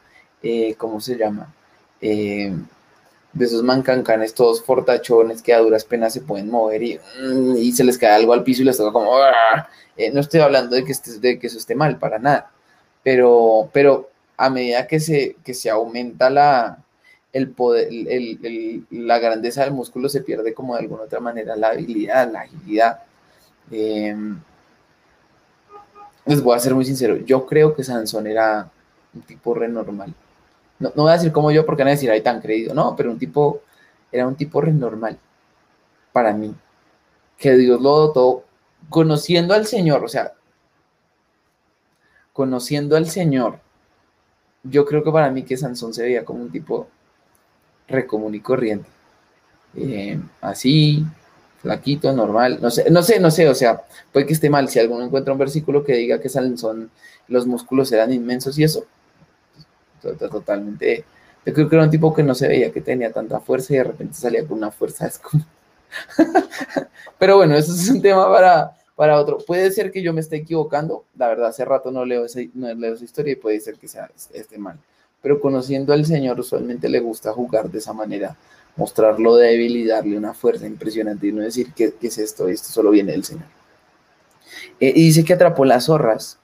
[0.42, 1.54] eh, ¿cómo se llama?
[2.00, 2.56] Eh,
[3.32, 7.72] de esos mancancanes todos fortachones que a duras penas se pueden mover y, mm, y
[7.72, 9.12] se les cae algo al piso y les toca como...
[9.96, 12.50] Eh, no estoy hablando de que, de que eso esté mal, para nada.
[13.02, 16.78] Pero, pero a medida que se, que se aumenta la,
[17.32, 17.88] el poder,
[18.90, 23.00] la grandeza del músculo, se pierde como de alguna otra manera la habilidad, la agilidad.
[23.70, 24.40] Em,
[26.24, 28.70] les voy a ser muy sincero, yo creo que Sansón era
[29.14, 30.14] un tipo re normal.
[30.80, 32.96] No, voy a decir como yo porque no voy a decir ahí tan creído, no,
[32.96, 33.60] pero un tipo,
[34.10, 35.18] era un tipo re normal
[36.12, 36.54] para mí.
[37.38, 38.44] Que Dios lo dotó
[38.88, 40.32] conociendo al Señor, o sea,
[42.32, 43.60] conociendo al Señor,
[44.62, 46.88] yo creo que para mí que Sansón se veía como un tipo
[47.88, 48.88] recomún y corriente.
[49.76, 51.04] Eh, así,
[51.60, 54.78] flaquito, normal, no sé, no sé, no sé, o sea, puede que esté mal, si
[54.78, 56.90] alguno encuentra un versículo que diga que Sansón,
[57.28, 58.84] los músculos eran inmensos y eso,
[60.00, 61.04] totalmente,
[61.44, 63.76] yo creo que era un tipo que no se veía que tenía tanta fuerza y
[63.76, 65.10] de repente salía con una fuerza.
[67.18, 69.38] Pero bueno, eso es un tema para, para otro.
[69.38, 72.72] Puede ser que yo me esté equivocando, la verdad, hace rato no leo, esa, no
[72.74, 74.78] leo esa historia y puede ser que sea, esté mal.
[75.22, 78.36] Pero conociendo al Señor, usualmente le gusta jugar de esa manera,
[78.76, 82.90] mostrarlo débil y darle una fuerza impresionante y no decir que, es esto, esto solo
[82.90, 83.46] viene del Señor.
[84.78, 86.38] Eh, y dice que atrapó las zorras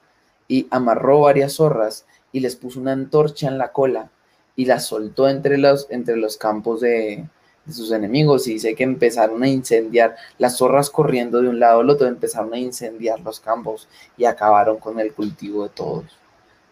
[0.47, 4.09] y amarró varias zorras y les puso una antorcha en la cola
[4.55, 7.25] y las soltó entre los, entre los campos de,
[7.67, 11.81] de sus enemigos y dice que empezaron a incendiar las zorras corriendo de un lado
[11.81, 16.05] al otro, empezaron a incendiar los campos y acabaron con el cultivo de todos.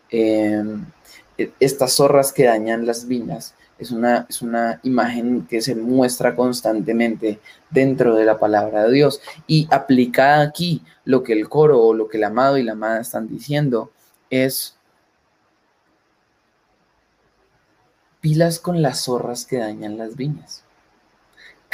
[0.10, 0.86] Em,
[1.38, 6.36] e, estas zorras que dañan las viñas es una, es una imagen que se muestra
[6.36, 7.39] constantemente
[7.70, 12.08] dentro de la palabra de Dios y aplicada aquí lo que el coro o lo
[12.08, 13.91] que el amado y la amada están diciendo
[14.30, 14.74] es
[18.26, 20.65] pilas con las zorras que dañan las viñas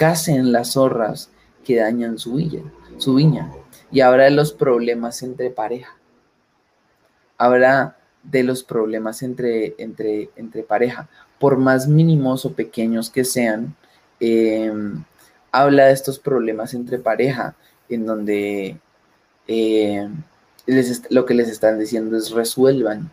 [0.02, 1.30] casen las zorras
[1.64, 2.64] que dañan su viña,
[2.98, 3.52] su viña.
[3.92, 5.96] Y habrá de los problemas entre pareja.
[7.38, 13.76] Habrá de los problemas entre, entre, entre pareja, por más mínimos o pequeños que sean,
[14.20, 15.04] em,
[15.52, 17.54] habla de estos problemas entre pareja,
[17.88, 18.80] en donde
[19.48, 20.24] em,
[21.12, 23.12] lo que les están diciendo es resuelvan,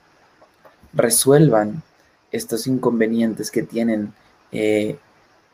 [0.95, 1.82] resuelvan
[2.31, 4.12] estos inconvenientes que tienen
[4.53, 4.99] eh,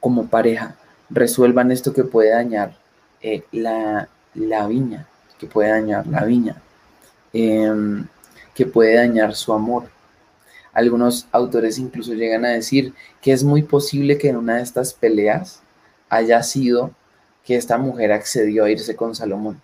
[0.00, 0.76] como pareja
[1.10, 2.76] resuelvan esto que puede dañar
[3.20, 4.08] eh, la,
[4.66, 5.06] viña,
[5.38, 6.60] que puede dañar la viña,
[7.32, 8.06] em,
[8.54, 9.84] que puede dañar su amor.
[10.72, 14.92] Algunos autores incluso llegan a decir que es muy posible que en una de estas
[14.92, 15.62] peleas
[16.08, 16.90] haya sido
[17.44, 19.60] que esta mujer accedió a irse con Salomón.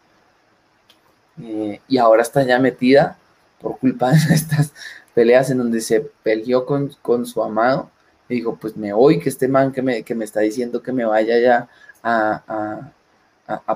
[1.42, 3.18] Eh, y ahora está ya metida
[3.61, 4.72] por culpa de estas
[5.14, 7.90] peleas en donde se peleó con, con su amado
[8.28, 10.92] y dijo, pues me voy, que este man que me, que me está diciendo que
[10.92, 11.68] me vaya ya
[12.02, 12.92] a,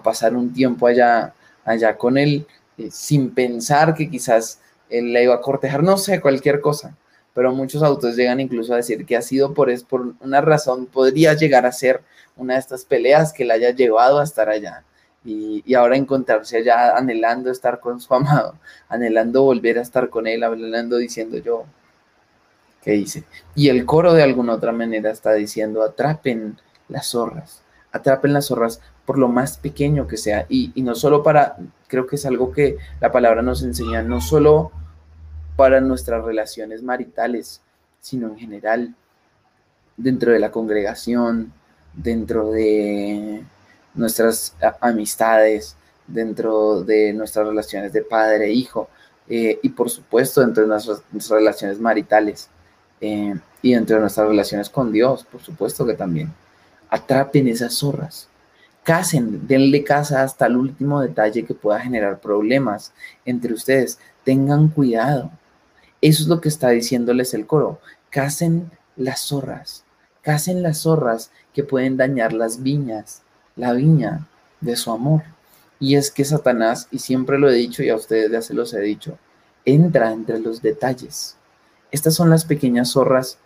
[0.03, 2.47] pasar un tiempo allá, allá con él,
[2.79, 6.97] eh, sin pensar que quizás él la iba a cortejar, no sé, cualquier cosa.
[7.35, 10.87] Pero muchos autores llegan incluso a decir que ha sido por, es, por una razón,
[10.87, 12.03] podría llegar a ser
[12.37, 14.85] una de estas peleas que la haya llevado a estar allá.
[15.25, 18.57] Y, y, ahora encontrarse allá anhelando estar con su amado,
[18.89, 21.65] anhelando volver a estar con él, anhelando diciendo yo,
[22.85, 23.25] que dice.
[23.55, 26.59] Y el coro de alguna otra manera está diciendo, atrapen
[26.89, 27.63] las zorras,
[27.93, 30.47] atrapen las zorras por lo más pequeño que sea.
[30.49, 31.57] Y, no solo para,
[31.89, 34.71] creo que es algo que la palabra nos enseña, no solo
[35.57, 37.63] para nuestras relaciones maritales,
[38.01, 38.95] sino en general
[39.97, 41.53] dentro de la congregación,
[41.95, 43.45] dentro de
[43.95, 45.77] nuestras amistades,
[46.07, 48.89] dentro de nuestras relaciones de padre e hijo,
[49.29, 52.49] eh, y por supuesto dentro de nuestras relaciones maritales.
[53.01, 56.33] Eh, y entre nuestras relaciones con Dios, por supuesto que también.
[56.91, 58.29] Atrapen esas zorras,
[58.83, 62.93] casen, denle casa hasta el último detalle que pueda generar problemas
[63.25, 63.99] entre ustedes.
[64.23, 65.31] Tengan cuidado.
[66.01, 67.81] Eso es lo que está diciéndoles el coro.
[68.11, 69.85] Casen las zorras,
[70.21, 73.23] casen las zorras que pueden dañar las viñas,
[73.57, 74.27] la viña
[74.61, 75.23] de su amor.
[75.81, 78.73] Y es que Satanás, y siempre lo he dicho y a ustedes ya se los
[78.75, 79.19] he dicho,
[79.65, 81.37] entra entre los detalles.
[81.91, 83.39] Estas son las pequeñas zorras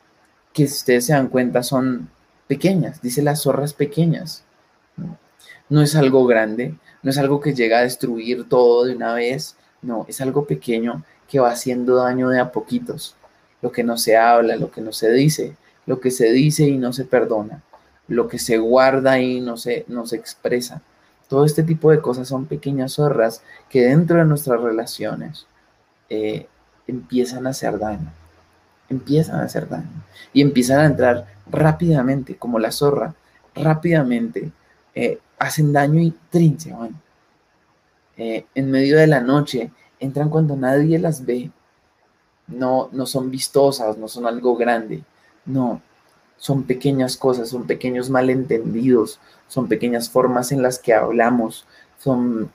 [0.52, 2.10] que si ustedes se dan cuenta son
[2.46, 4.44] pequeñas, dice las zorras pequeñas.
[5.68, 9.56] No es algo grande, no es algo que llega a destruir todo de una vez,
[9.82, 13.16] no, es algo pequeño que va haciendo daño de a poquitos.
[13.60, 15.56] Lo que no se habla, lo que no se dice,
[15.86, 17.62] lo que se dice y no se perdona,
[18.08, 20.82] lo que se guarda y no se, no se expresa.
[21.28, 25.46] Todo este tipo de cosas son pequeñas zorras que dentro de nuestras relaciones
[26.08, 26.46] eh,
[26.86, 28.10] empiezan a hacer daño.
[28.88, 30.04] Empiezan a hacer daño.
[30.32, 33.14] Y empiezan a entrar rápidamente, como la zorra,
[33.54, 34.50] rápidamente
[34.94, 36.14] eh, hacen daño y
[38.16, 41.50] eh, en medio de la noche, entran cuando nadie las ve.
[42.48, 45.04] No, no son vistosas, no son algo grande,
[45.44, 45.82] no,
[46.38, 51.66] son pequeñas cosas, son pequeños malentendidos, son pequeñas formas en las que hablamos,
[51.98, 52.50] son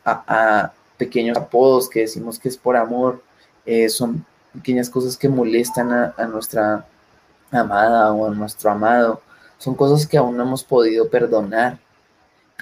[0.98, 3.22] pequeños apodos que decimos que es por amor,
[3.66, 6.86] eh, son pequeñas cosas que molestan a, nuestra
[7.52, 9.22] amada o a nuestro amado,
[9.58, 11.80] son cosas que aún no hemos podido perdonar.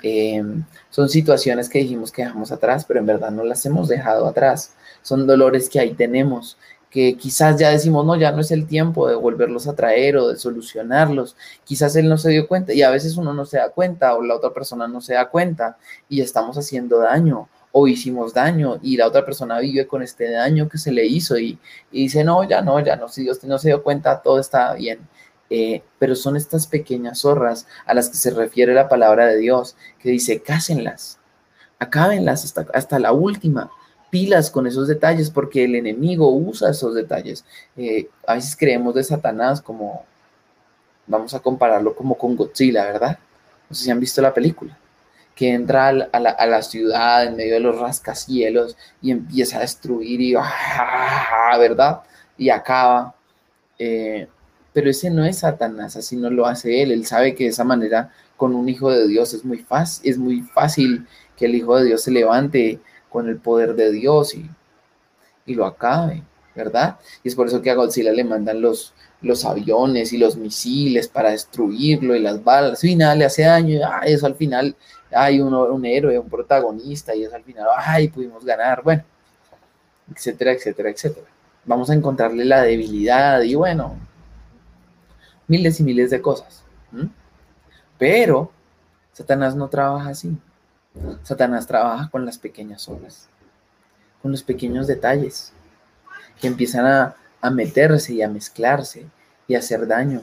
[0.03, 4.26] Em, son situaciones que dijimos que dejamos atrás, pero en verdad no las hemos dejado
[4.28, 4.74] atrás.
[5.03, 6.57] Son dolores que ahí tenemos,
[6.91, 10.27] que quizás ya decimos, no, ya no es el tiempo de volverlos a traer o
[10.27, 11.37] de solucionarlos.
[11.63, 14.21] Quizás él no se dio cuenta y a veces uno no se da cuenta o
[14.21, 15.77] la otra persona no se da cuenta
[16.09, 20.67] y estamos haciendo daño o hicimos daño y la otra persona vive con este daño
[20.67, 21.57] que se le hizo y,
[21.91, 24.99] dice, no, ya no, ya no, si Dios no se dio cuenta, todo está bien.
[25.49, 29.77] Eh, pero son estas pequeñas zorras a las que se refiere la palabra de Dios,
[29.99, 31.19] que dice, cásenlas,
[31.79, 33.69] acábenlas hasta, hasta la última,
[34.12, 37.43] pilas con esos detalles porque el enemigo usa esos detalles.
[37.76, 40.05] Eh, a veces creemos de Satanás como,
[41.07, 43.18] vamos a compararlo como con Godzilla, ¿verdad?
[43.70, 44.78] No sé si han visto la película,
[45.34, 50.36] que entra a la, ciudad en medio de los rascacielos y empieza a destruir y,
[50.38, 51.57] ¡ah!
[51.57, 52.01] ¿verdad?
[52.38, 53.16] Y acaba.
[53.80, 54.28] Eh,
[54.74, 56.91] pero ese no es Satanás, así no lo hace él.
[56.91, 60.18] Él sabe que de esa manera con un hijo de Dios es muy fácil, es
[60.18, 61.07] muy fácil
[61.38, 62.80] que el hijo de Dios se levante
[63.12, 64.49] con el poder de Dios y,
[65.53, 66.24] lo acabe,
[66.55, 66.97] ¿verdad?
[67.24, 71.09] Y es por eso que a Godzilla le mandan los, los aviones y los misiles
[71.09, 72.82] para destruirlo y las balas.
[72.86, 73.78] Y nada, le hace daño.
[73.78, 74.74] Y, eso al final
[75.12, 78.82] hay un, un héroe, un protagonista y eso al final, ay, pudimos ganar.
[78.82, 79.03] Bueno,
[80.16, 81.28] etcétera, etcétera, etcétera.
[81.66, 83.97] Vamos a encontrarle la debilidad y bueno,
[85.47, 86.64] miles y miles de cosas.
[87.97, 88.51] Pero
[89.12, 90.38] Satanás no trabaja así.
[91.23, 93.29] Satanás trabaja con las pequeñas obras,
[94.21, 95.53] con los pequeños detalles
[96.39, 97.15] que empiezan a,
[97.49, 99.07] meterse y a mezclarse
[99.47, 100.21] y a hacer daño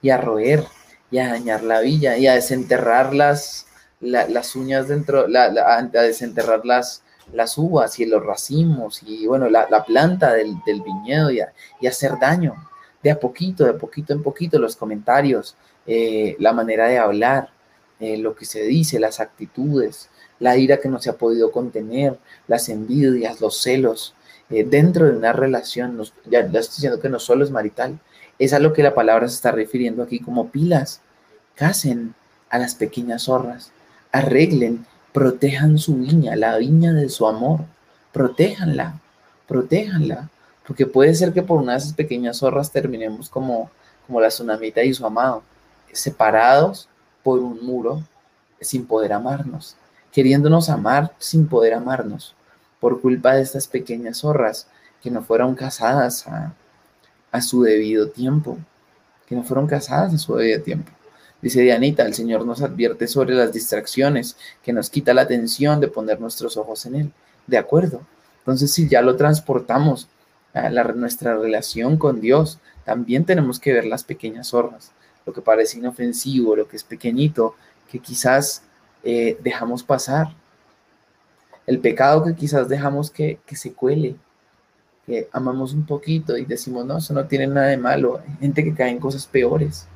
[0.00, 0.64] y a roer
[1.10, 3.66] y a dañar la villa y a desenterrar las,
[4.00, 10.32] las uñas dentro, a desenterrar las, las uvas y los racimos y bueno, la, planta
[10.32, 11.52] del, viñedo y a,
[11.86, 12.54] hacer daño
[13.02, 17.50] de a poquito, de poquito en poquito, los comentarios, eh, la manera de hablar,
[18.00, 22.18] eh, lo que se dice, las actitudes, la ira que no se ha podido contener,
[22.46, 24.14] las envidias, los celos,
[24.50, 27.98] eh, dentro de una relación, ya, estoy diciendo que no solo es marital,
[28.38, 31.00] es a lo que la palabra se está refiriendo aquí como pilas.
[31.54, 32.14] Casen
[32.50, 33.72] a las pequeñas zorras,
[34.12, 37.64] arreglen, protejan su viña, la viña de su amor,
[38.12, 39.00] protéjanla,
[39.48, 40.30] protéjanla,
[40.66, 43.70] porque puede ser que por una de esas pequeñas zorras terminemos como,
[44.06, 45.42] como la tsunamita y su amado,
[45.92, 46.88] separados
[47.22, 48.02] por un muro
[48.60, 49.76] sin poder amarnos,
[50.12, 52.34] queriéndonos amar sin poder amarnos,
[52.80, 54.68] por culpa de estas pequeñas zorras
[55.02, 58.58] que no fueron casadas a, su debido tiempo,
[59.26, 60.90] que no fueron casadas a su debido tiempo.
[61.40, 65.86] Dice Dianita, el Señor nos advierte sobre las distracciones, que nos quita la atención de
[65.86, 67.12] poner nuestros ojos en Él.
[67.46, 68.00] De acuerdo.
[68.40, 70.08] Entonces, si ya lo transportamos
[70.52, 74.90] a nuestra relación con Dios, también tenemos que ver las pequeñas zorras
[75.28, 77.54] lo que parece inofensivo, lo que es pequeñito,
[77.92, 78.62] que quizás
[79.04, 80.28] eh, dejamos pasar.
[81.66, 84.16] El pecado que quizás dejamos que, se cuele,
[85.04, 88.22] que amamos un poquito y decimos, no, eso no tiene nada de malo.
[88.40, 89.86] Gente que cae en cosas peores.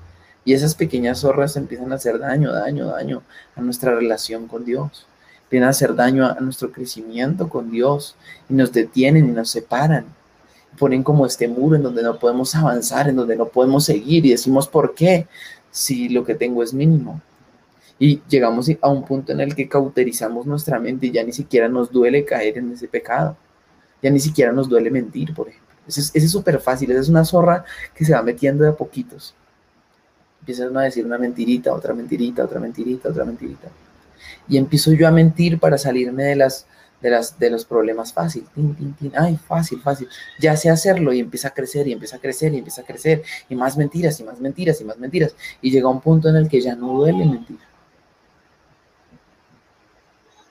[0.45, 3.23] Y esas pequeñas zorras empiezan a hacer daño, daño, daño
[3.57, 5.07] a nuestra relación con Dios.
[5.45, 8.17] Empiezan a hacer daño a nuestro crecimiento con Dios
[8.51, 10.05] y nos detienen y nos separan
[10.79, 14.31] ponen como este muro en donde no podemos avanzar, en donde no podemos seguir y
[14.31, 15.27] decimos, ¿por qué?
[15.71, 17.21] Si lo que tengo es mínimo.
[17.99, 21.69] Y llegamos a un punto en el que cauterizamos nuestra mente y ya ni siquiera
[21.69, 23.37] nos duele caer en ese pecado.
[24.03, 25.63] Ya ni siquiera nos duele mentir, por ejemplo.
[25.87, 27.65] Ese es súper fácil, esa es una zorra
[27.95, 29.35] que se va metiendo de a poquitos.
[30.41, 33.69] Empiezan a decir una mentirita, otra mentirita, otra mentirita, otra mentirita.
[34.49, 36.67] Y empiezo yo a mentir para salirme de las
[37.03, 38.47] de, las, de los problemas fácil.
[39.15, 40.09] Ay, fácil, fácil.
[40.39, 43.23] Ya sé hacerlo y empieza a crecer y empieza a crecer y empieza a crecer.
[43.49, 45.35] Y más mentiras y más mentiras y más mentiras.
[45.61, 47.59] Y llega un punto en el que ya no duele mentir.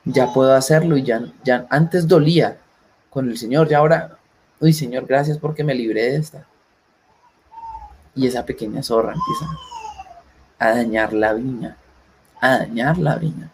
[0.04, 2.58] Ya puedo hacerlo y ya, ya antes dolía
[3.10, 3.70] con el Señor.
[3.70, 4.18] Ya ahora,
[4.60, 6.46] uy, Señor, gracias porque me libré de esta.
[8.14, 9.58] Y esa pequeña zorra empieza
[10.60, 11.78] a dañar la viña.
[12.42, 13.52] A dañar la viña.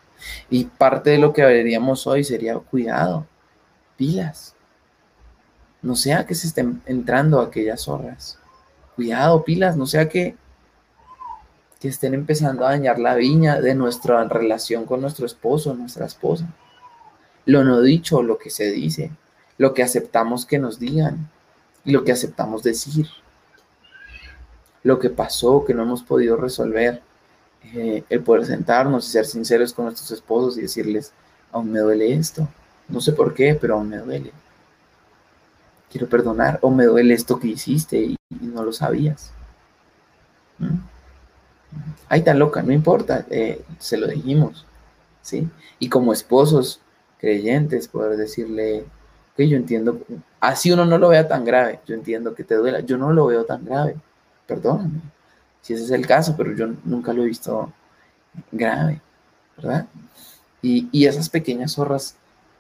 [0.49, 3.25] Y parte de lo que veríamos hoy sería cuidado,
[3.97, 4.55] pilas.
[5.81, 8.39] No sea que se estén entrando aquellas zorras.
[8.95, 10.35] Cuidado, pilas, no sea que,
[11.79, 16.47] que estén empezando a dañar la viña de nuestra relación con nuestro esposo, nuestra esposa.
[17.45, 19.11] Lo no dicho, lo que se dice,
[19.57, 21.29] lo que aceptamos que nos digan.
[21.85, 23.07] y lo que aceptamos decir,
[24.83, 27.01] lo que pasó, que no hemos podido resolver,
[27.63, 31.11] eh, el poder sentarnos y ser sinceros con nuestros esposos y decirles,
[31.51, 32.47] aún me duele esto,
[32.87, 34.31] no sé por qué, pero aún me duele.
[35.91, 39.31] Quiero perdonar, o me duele esto que hiciste y, no lo sabías.
[40.59, 40.79] ¿Mm?
[42.09, 44.65] Ay, tan loca, no importa, eh, se lo dijimos,
[45.21, 45.47] ¿sí?
[45.79, 46.79] Y como esposos
[47.19, 48.85] creyentes, poder decirle,
[49.35, 49.99] que yo entiendo,
[50.39, 53.27] así uno no lo vea tan grave, yo entiendo que te duela, yo no lo
[53.27, 53.95] veo tan grave,
[54.47, 55.01] perdóname,
[55.61, 57.71] si ese es el caso, pero yo nunca lo he visto
[58.51, 59.01] grave,
[59.57, 59.87] ¿verdad?
[60.61, 62.15] Y, y esas pequeñas zorras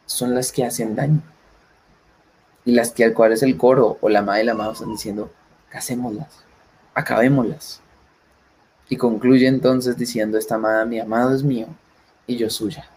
[0.05, 1.21] son las que hacen daño.
[2.65, 4.91] Y las que al cual es el coro o la madre y la madre están
[4.91, 5.31] diciendo,
[5.69, 6.43] casémoslas,
[6.93, 7.81] acabémoslas.
[8.89, 11.67] Y concluye entonces diciendo esta amada, mi amado es mío
[12.25, 12.89] y yo suya.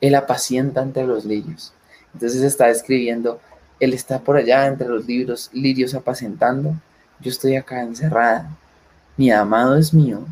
[0.00, 1.72] Él apacienta entre los lirios.
[2.14, 3.40] Entonces está escribiendo,
[3.78, 6.74] Él está por allá entre los libros, lirios apacentando.
[7.20, 8.56] Yo estoy acá encerrada.
[9.20, 10.24] Mi amado es mío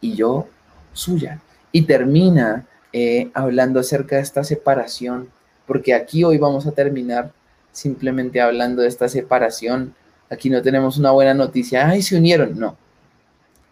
[0.00, 0.48] y yo
[0.94, 1.42] suya.
[1.72, 5.28] Y termina eh, hablando acerca de esta separación,
[5.66, 7.32] porque aquí hoy vamos a terminar
[7.70, 9.94] simplemente hablando de esta separación.
[10.30, 12.78] Aquí no tenemos una buena noticia, ay, se unieron, no.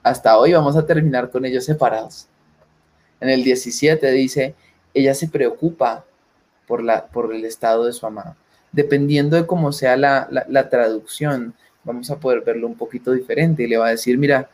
[0.03, 2.27] Hasta hoy vamos a terminar con ellos separados.
[3.23, 4.55] En el 17 dice,
[4.93, 6.05] ella se preocupa
[6.67, 8.37] por, la, por el estado de su amado.
[8.71, 11.55] Dependiendo de cómo sea la, la traducción,
[11.85, 14.51] vamos a poder verlo un poquito diferente y le va a decir, mira,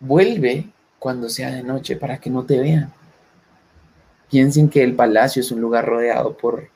[0.00, 0.68] vuelve
[0.98, 2.92] cuando sea de noche para que no te vean.
[4.30, 6.68] Piensen que el palacio es un lugar rodeado por,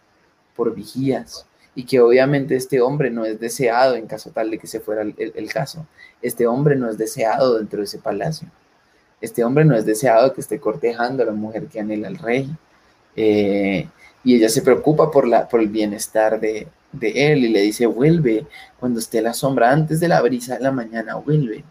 [0.57, 4.67] por vigías y que obviamente este hombre no es deseado en caso tal de que
[4.67, 5.87] se fuera el, caso.
[6.21, 8.49] Este hombre no es deseado dentro de ese palacio.
[9.21, 12.51] Este hombre no es deseado que esté cortejando a la mujer que anhela al rey.
[13.17, 13.89] Eh,
[14.25, 16.69] y ella se preocupa por, la, por el bienestar de,
[17.01, 18.47] él y le dice, vuelve
[18.79, 21.65] cuando esté la sombra, antes de la brisa de la mañana, vuelve,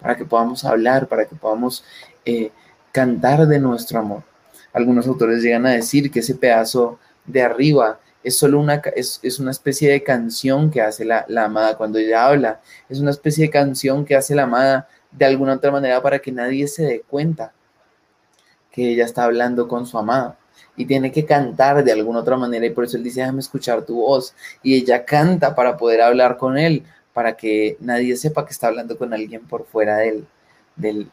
[0.00, 1.84] para que podamos hablar, para que podamos
[2.24, 2.50] eh,
[2.92, 4.22] cantar de nuestro amor.
[4.72, 9.52] Algunos autores llegan a decir que ese pedazo de arriba es solo una, es, una
[9.52, 13.50] especie de canción que hace la, la, amada cuando ella habla, es una especie de
[13.50, 17.52] canción que hace la amada de alguna otra manera para que nadie se dé cuenta
[18.72, 20.36] que ella está hablando con su amado
[20.76, 23.82] y tiene que cantar de alguna otra manera y por eso él dice, déjame escuchar
[23.82, 26.84] tu voz y ella canta para poder hablar con él,
[27.16, 30.26] para que nadie sepa que está hablando con alguien por fuera del,
[30.76, 31.10] del,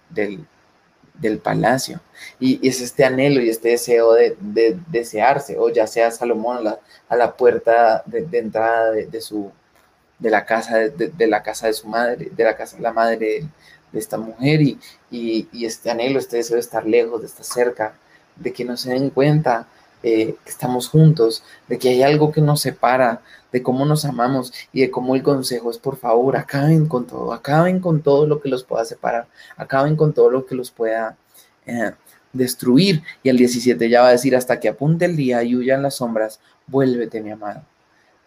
[1.17, 2.01] del, palacio.
[2.41, 4.35] Y, es este anhelo y este deseo de,
[4.87, 6.67] desearse, o ya sea Salomón
[7.07, 9.49] a la, puerta de, entrada de, su
[10.19, 13.17] de la casa de, la casa de su madre, de la casa de la madre
[13.93, 14.77] de, esta mujer, y,
[15.09, 17.95] y, este anhelo, este deseo de estar lejos, de estar cerca,
[18.35, 19.67] de que no se den cuenta
[20.03, 24.51] eh, que estamos juntos, de que hay algo que nos separa, de cómo nos amamos
[24.73, 28.41] y de cómo el consejo es, por favor, acaben con todo, acaben con todo lo
[28.41, 31.17] que los pueda separar, acaben con todo lo que los pueda
[31.65, 31.91] eh,
[32.33, 33.03] destruir.
[33.21, 35.95] Y el 17 ya va a decir, hasta que apunte el día y huyan las
[35.95, 37.61] sombras, vuélvete, mi amado.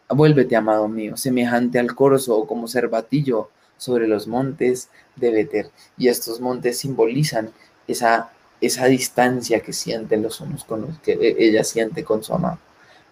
[0.09, 5.71] Vuélvete, amado mío, semejante al corzo o como cervatillo sobre los montes de Beter.
[5.99, 7.51] Y estos montes simbolizan
[7.89, 8.31] esa,
[8.61, 12.59] esa distancia que sienten los unos con los que ella siente con su amado.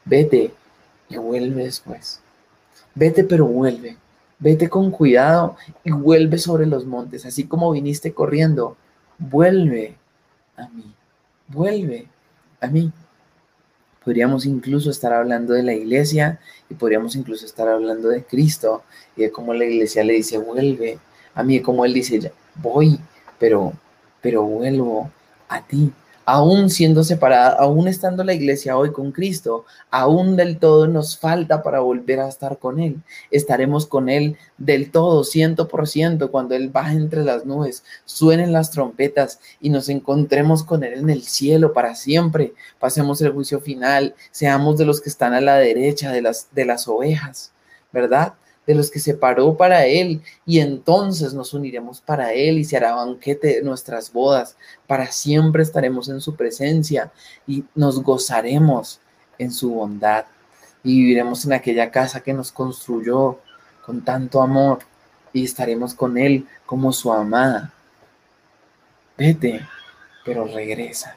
[0.04, 0.52] Vete,
[1.08, 2.20] y vuelve después.
[2.94, 3.96] Vete, pero vuelve.
[4.38, 8.76] Vete con cuidado y vuelve sobre los montes, así como viniste corriendo.
[9.18, 9.96] Vuelve
[10.56, 10.94] a mí.
[11.48, 12.08] Vuelve
[12.60, 12.92] a mí.
[14.04, 16.38] Podríamos incluso estar hablando de la iglesia
[16.68, 18.82] y podríamos incluso estar hablando de Cristo
[19.16, 20.98] y de cómo la iglesia le dice, vuelve
[21.34, 23.00] a mí, como él dice, voy,
[23.38, 23.72] pero,
[24.20, 25.10] pero vuelvo
[25.48, 25.92] a ti
[26.26, 31.62] aún siendo separada, aún estando la iglesia hoy con Cristo, aún del todo nos falta
[31.62, 33.02] para volver a estar con Él.
[33.30, 38.52] Estaremos con Él del todo, ciento por ciento, cuando Él baje entre las nubes, suenen
[38.52, 42.54] las trompetas y nos encontremos con Él en el cielo para siempre.
[42.78, 46.64] Pasemos el juicio final, seamos de los que están a la derecha de las, de
[46.64, 47.52] las ovejas,
[47.92, 48.34] ¿verdad?
[48.66, 52.76] De los que se paró para Él, y entonces nos uniremos para Él y se
[52.76, 54.56] hará banquete de nuestras bodas.
[54.86, 57.12] Para siempre estaremos en su presencia
[57.46, 59.00] y nos gozaremos
[59.38, 60.24] en su bondad
[60.82, 63.38] y viviremos en aquella casa que nos construyó
[63.84, 64.80] con tanto amor
[65.32, 67.72] y estaremos con Él como su amada.
[69.16, 69.66] Vete,
[70.24, 71.16] pero regresa.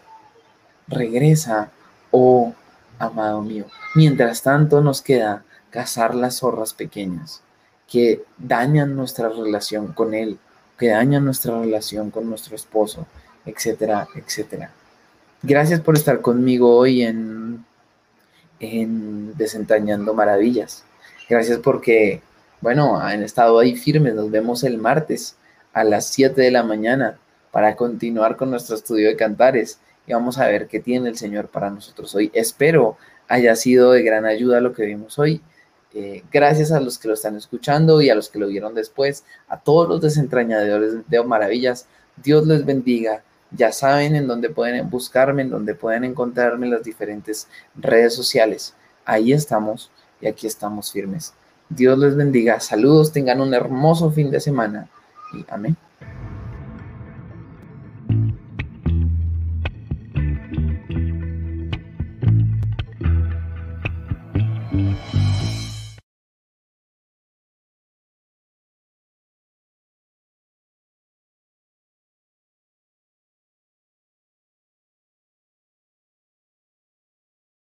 [0.88, 1.72] Regresa,
[2.12, 2.54] oh
[3.00, 3.66] amado mío.
[3.96, 7.42] Mientras tanto nos queda cazar las zorras pequeñas
[7.88, 10.38] que dañan nuestra relación con Él,
[10.78, 13.08] que dañan nuestra relación con nuestro esposo,
[13.46, 14.72] etcétera, etcétera.
[15.42, 17.66] Gracias por estar conmigo hoy en,
[18.60, 20.84] en Desentrañando Maravillas.
[21.30, 22.22] Gracias porque,
[22.60, 24.16] bueno, han estado ahí firmes.
[24.16, 25.38] Nos vemos el martes
[25.74, 27.18] a las 7 de la mañana
[27.52, 31.48] para continuar con nuestro estudio de cantares y vamos a ver qué tiene el Señor
[31.48, 32.32] para nosotros hoy.
[32.34, 32.98] Espero
[33.28, 35.42] haya sido de gran ayuda lo que vimos hoy.
[35.94, 39.24] Eh, gracias a los que lo están escuchando y a los que lo vieron después,
[39.48, 41.88] a todos los desentrañadores de maravillas.
[42.18, 43.24] Dios les bendiga.
[43.52, 48.74] Ya saben en dónde pueden buscarme, en dónde pueden encontrarme en las diferentes redes sociales.
[49.06, 51.34] Ahí estamos y aquí estamos firmes.
[51.70, 52.60] Dios les bendiga.
[52.60, 54.90] Saludos, tengan un hermoso fin de semana
[55.34, 55.78] y amén.